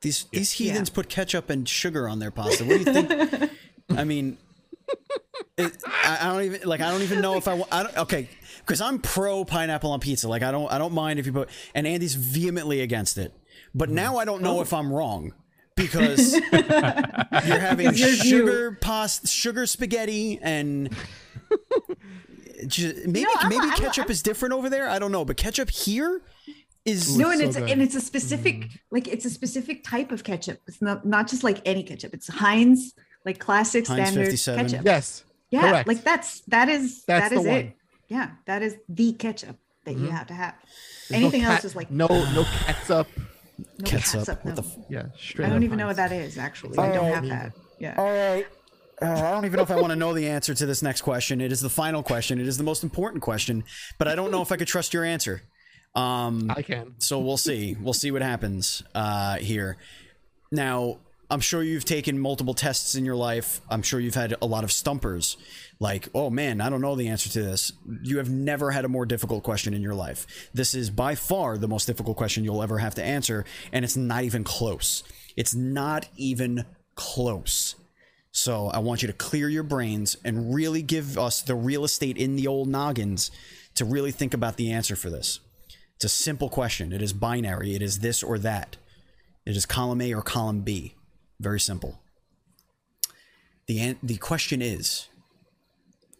[0.00, 0.72] These these Yeah.
[0.72, 2.64] heathens put ketchup and sugar on their pasta.
[2.64, 3.50] What do you think?
[3.90, 4.38] I mean,
[5.56, 6.80] it, I, I don't even like.
[6.80, 7.54] I don't even know if I.
[7.54, 8.28] wa- I don't, okay,
[8.58, 10.28] because I'm pro pineapple on pizza.
[10.28, 10.70] Like I don't.
[10.72, 11.48] I don't mind if you put.
[11.74, 13.32] And Andy's vehemently against it.
[13.74, 15.32] But now I don't know if I'm wrong
[15.76, 18.16] because you're having It's your view.
[18.38, 20.90] sugar pasta, sugar spaghetti, and
[22.66, 24.88] Just, maybe I'm- maybe I'm- ketchup I'm- is different over there.
[24.88, 26.22] I don't know, but ketchup here
[26.84, 27.70] is no, and so it's good.
[27.70, 30.60] and it's a specific like it's a specific type of ketchup.
[30.66, 32.14] It's not not just like any ketchup.
[32.14, 32.94] It's Heinz,
[33.24, 34.66] like classic Heinz standard 57.
[34.66, 34.84] ketchup.
[34.86, 35.24] Yes.
[35.50, 35.88] Yeah, correct.
[35.88, 37.52] like that's that is That's that is the it.
[37.52, 37.62] one.
[37.64, 38.14] Mm-hmm.
[38.14, 40.54] Yeah, that is the ketchup that you have to have.
[41.08, 43.08] There's no Anything else is like no no ketchup.
[43.58, 44.20] no ketchup.
[44.26, 45.46] catsup, What the f- Yeah, straight.
[45.46, 46.78] I don't up even know what that is actually.
[46.78, 47.52] I don't Oh, have that.
[47.78, 47.94] Yeah.
[47.96, 48.46] All right.
[49.00, 51.02] Uh, I don't even know if I want to know the answer to this next
[51.02, 51.40] question.
[51.40, 52.40] It is the final question.
[52.40, 53.62] It is the most important question,
[53.96, 55.42] but I don't know if I could trust your answer.
[55.94, 56.94] Um, I can.
[56.98, 57.76] so we'll see.
[57.80, 59.76] We'll see what happens uh, here.
[60.50, 60.98] Now,
[61.30, 63.60] I'm sure you've taken multiple tests in your life.
[63.68, 65.36] I'm sure you've had a lot of stumpers.
[65.78, 67.72] Like, oh man, I don't know the answer to this.
[68.02, 70.26] You have never had a more difficult question in your life.
[70.54, 73.96] This is by far the most difficult question you'll ever have to answer, and it's
[73.96, 75.02] not even close.
[75.36, 76.64] It's not even
[76.94, 77.74] close.
[78.30, 82.16] So I want you to clear your brains and really give us the real estate
[82.16, 83.30] in the old noggins
[83.74, 85.40] to really think about the answer for this.
[85.96, 86.92] It's a simple question.
[86.92, 87.74] It is binary.
[87.74, 88.76] It is this or that.
[89.44, 90.94] It is column A or column B.
[91.40, 92.00] Very simple.
[93.66, 95.08] The an- the question is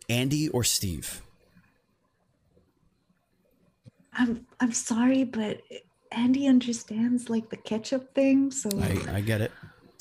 [0.08, 1.22] Andy or Steve?
[4.12, 5.60] I'm I'm sorry, but
[6.12, 9.52] Andy understands like the ketchup thing, so I, I get it.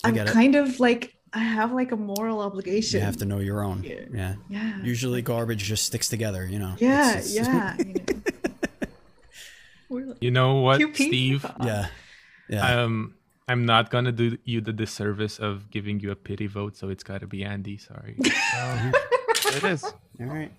[0.03, 0.33] I I'm get it.
[0.33, 2.99] kind of like I have like a moral obligation.
[2.99, 3.83] You have to know your own.
[3.83, 4.35] Yeah.
[4.49, 4.81] Yeah.
[4.83, 6.75] Usually garbage just sticks together, you know.
[6.79, 7.75] Yeah, It's- it's- yeah.
[9.89, 10.05] you know.
[10.11, 11.45] Like- You know what, Steve?
[11.63, 11.87] Yeah.
[12.49, 12.81] Yeah.
[12.83, 13.15] Um,
[13.47, 17.03] I'm not gonna do you the disservice of giving you a pity vote, so it's
[17.03, 17.77] got to be Andy.
[17.77, 18.17] Sorry.
[18.59, 18.91] Um,
[19.49, 19.83] it is.
[19.83, 20.51] All right.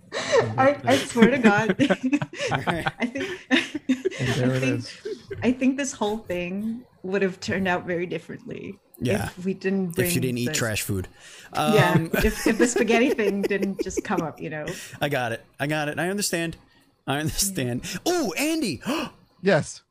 [0.57, 1.75] I, I swear to God.
[2.67, 2.87] right.
[3.01, 4.99] I think And there I it think, is.
[5.43, 8.79] I think this whole thing would have turned out very differently.
[9.01, 9.31] Yeah.
[9.37, 11.09] If we didn't bring If you didn't eat trash food.
[11.55, 11.99] Um, Yeah.
[12.25, 14.67] if, if the spaghetti thing didn't just come up, you know.
[15.01, 15.45] I got it.
[15.59, 15.99] I got it.
[15.99, 16.57] I understand.
[17.07, 17.83] I understand.
[18.07, 18.81] Oh, Andy,
[19.43, 19.83] Yes.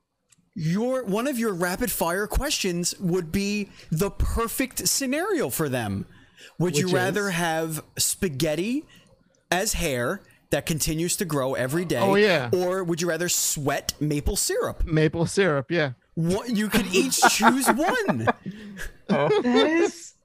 [0.59, 6.07] Your one of your rapid fire questions would be the perfect scenario for them.
[6.57, 7.35] Would you rather is?
[7.35, 8.83] have spaghetti
[9.51, 11.99] as hair that continues to grow every day?
[11.99, 12.49] Oh, yeah.
[12.51, 14.83] Or would you rather sweat maple syrup?
[14.83, 15.69] Maple syrup.
[15.69, 15.91] Yeah.
[16.15, 18.27] What you could each choose one.
[19.07, 20.15] That is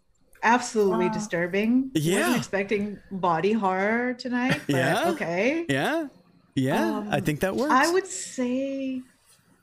[0.42, 1.90] absolutely disturbing.
[1.94, 2.20] Yeah.
[2.20, 5.10] Wasn't expecting body horror tonight, but Yeah.
[5.10, 5.66] okay.
[5.68, 6.08] Yeah.
[6.56, 7.04] Yeah.
[7.10, 7.70] I think that works.
[7.70, 9.02] Um, I would say,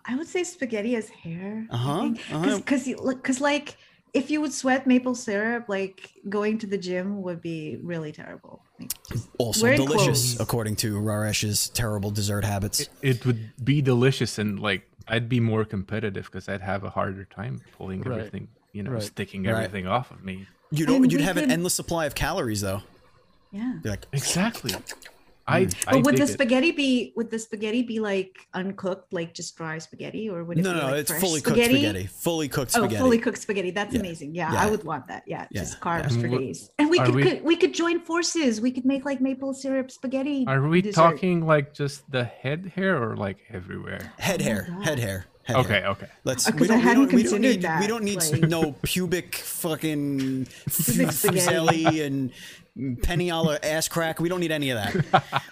[0.05, 1.67] I would say spaghetti as hair.
[1.69, 1.91] Uh-huh,
[2.31, 2.57] uh-huh.
[2.59, 3.77] Because, because, look, because like,
[4.13, 8.63] if you would sweat maple syrup, like going to the gym would be really terrible.
[8.79, 8.91] Like,
[9.37, 10.39] also delicious, clothes.
[10.39, 12.87] according to Rares's terrible dessert habits.
[13.01, 17.25] it would be delicious, and like I'd be more competitive because I'd have a harder
[17.25, 18.17] time pulling Right.
[18.19, 19.03] everything, you know, Right.
[19.03, 19.53] sticking Right.
[19.65, 20.47] everything off of me.
[20.71, 21.03] You don't.
[21.03, 22.81] And You'd we have an endless supply of calories, though.
[23.51, 23.73] Yeah.
[23.83, 24.73] You're like, Exactly.
[25.49, 25.65] I.
[25.65, 25.83] Mm.
[25.87, 26.33] I But would dig the it.
[26.33, 30.63] spaghetti be would the spaghetti be like uncooked, like just dry spaghetti, or would it
[30.63, 32.05] no, be no, like it's fresh fully cooked spaghetti.
[32.07, 32.85] Fully cooked spaghetti.
[32.85, 33.01] Oh, spaghetti.
[33.03, 33.71] fully cooked spaghetti.
[33.71, 33.99] That's Yeah.
[33.99, 34.35] amazing.
[34.35, 34.61] Yeah, Yeah.
[34.63, 35.23] I would want that.
[35.25, 35.61] Yeah, Yeah.
[35.61, 36.69] just carbs And for what- days.
[36.79, 38.61] And we could, we- could we could join forces.
[38.61, 40.45] We could make like maple syrup spaghetti.
[40.47, 40.95] Are we dessert.
[41.01, 44.13] talking like just the head hair or like everywhere?
[44.17, 44.67] Head hair.
[44.69, 44.85] God.
[44.85, 45.25] Head hair.
[45.49, 45.87] Head Okay, hair.
[45.89, 46.07] okay.
[46.23, 46.47] Let's.
[46.47, 46.79] Uh, We 'cause I don't.
[46.83, 47.61] We hadn't don't, we don't need.
[47.63, 52.31] that, We don't need like- no pubic fucking Pubic fusilli and
[53.01, 54.19] penny a la ass crack.
[54.19, 54.93] We don't need any of that.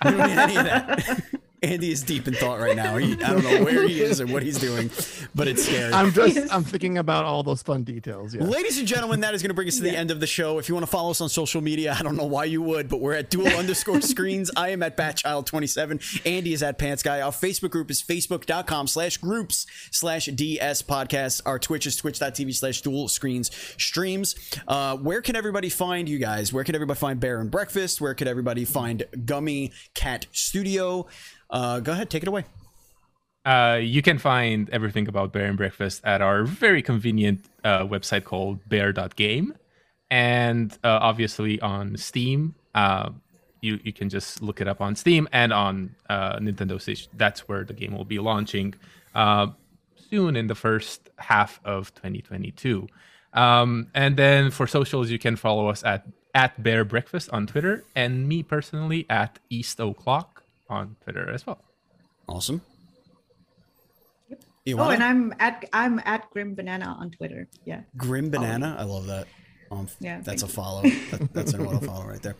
[0.05, 1.21] We don't need any of that.
[1.63, 2.97] Andy is deep in thought right now.
[2.97, 4.91] He, I don't know where he is and what he's doing,
[5.33, 5.91] but it's scary.
[5.91, 6.53] I'm just.
[6.53, 8.35] I'm thinking about all those fun details.
[8.35, 8.43] Yeah.
[8.43, 10.59] Ladies and gentlemen, that is going to bring us to the end of the show.
[10.59, 12.89] If you want to follow us on social media, I don't know why you would,
[12.89, 14.51] but we're at duel underscore screens.
[14.55, 16.25] I am at Batchild27.
[16.27, 17.21] Andy is at Pants Guy.
[17.21, 21.41] Our Facebook group is facebook.com slash groups slash DS podcast.
[21.45, 23.49] Our Twitch is twitch.tv slash duel screens
[23.79, 24.35] streams.
[24.67, 26.53] Uh, where can everybody find you guys?
[26.53, 27.99] Where can everybody find Bear and Breakfast?
[27.99, 31.07] Where could everybody find Gummy Cat Studio?
[31.49, 32.45] Uh, go ahead, take it away.
[33.45, 38.25] Uh, you can find everything about Bear and Breakfast at our very convenient uh, website
[38.25, 39.55] called bear.game.
[40.11, 43.11] And uh, obviously on Steam, uh,
[43.61, 47.07] you, you can just look it up on Steam and on uh, Nintendo Switch.
[47.13, 48.73] That's where the game will be launching
[49.15, 49.47] uh,
[50.09, 52.87] soon in the first half of 2022.
[53.33, 57.85] Um, and then for socials, you can follow us at, at Bear Breakfast on Twitter
[57.95, 60.36] and me personally at East O'Clock
[60.69, 61.59] on Twitter as well.
[62.27, 62.61] Awesome.
[64.65, 67.47] You Oh, and I'm at I'm at Grim Banana on Twitter.
[67.65, 67.81] Yeah.
[67.95, 68.75] Grim Banana.
[68.77, 69.27] I love that.
[69.71, 70.81] Um, Yeah, that's a follow.
[70.83, 72.35] That- that's an auto follow right there.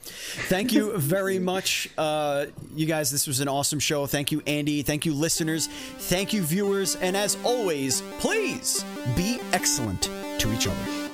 [0.48, 3.12] Thank you very much, uh, you guys.
[3.12, 4.06] This was an awesome show.
[4.08, 4.82] Thank you, Andy.
[4.82, 5.68] Thank you, listeners.
[5.68, 6.96] Thank you, viewers.
[6.96, 8.84] And as always, please
[9.18, 10.04] be excellent
[10.40, 11.07] to each other.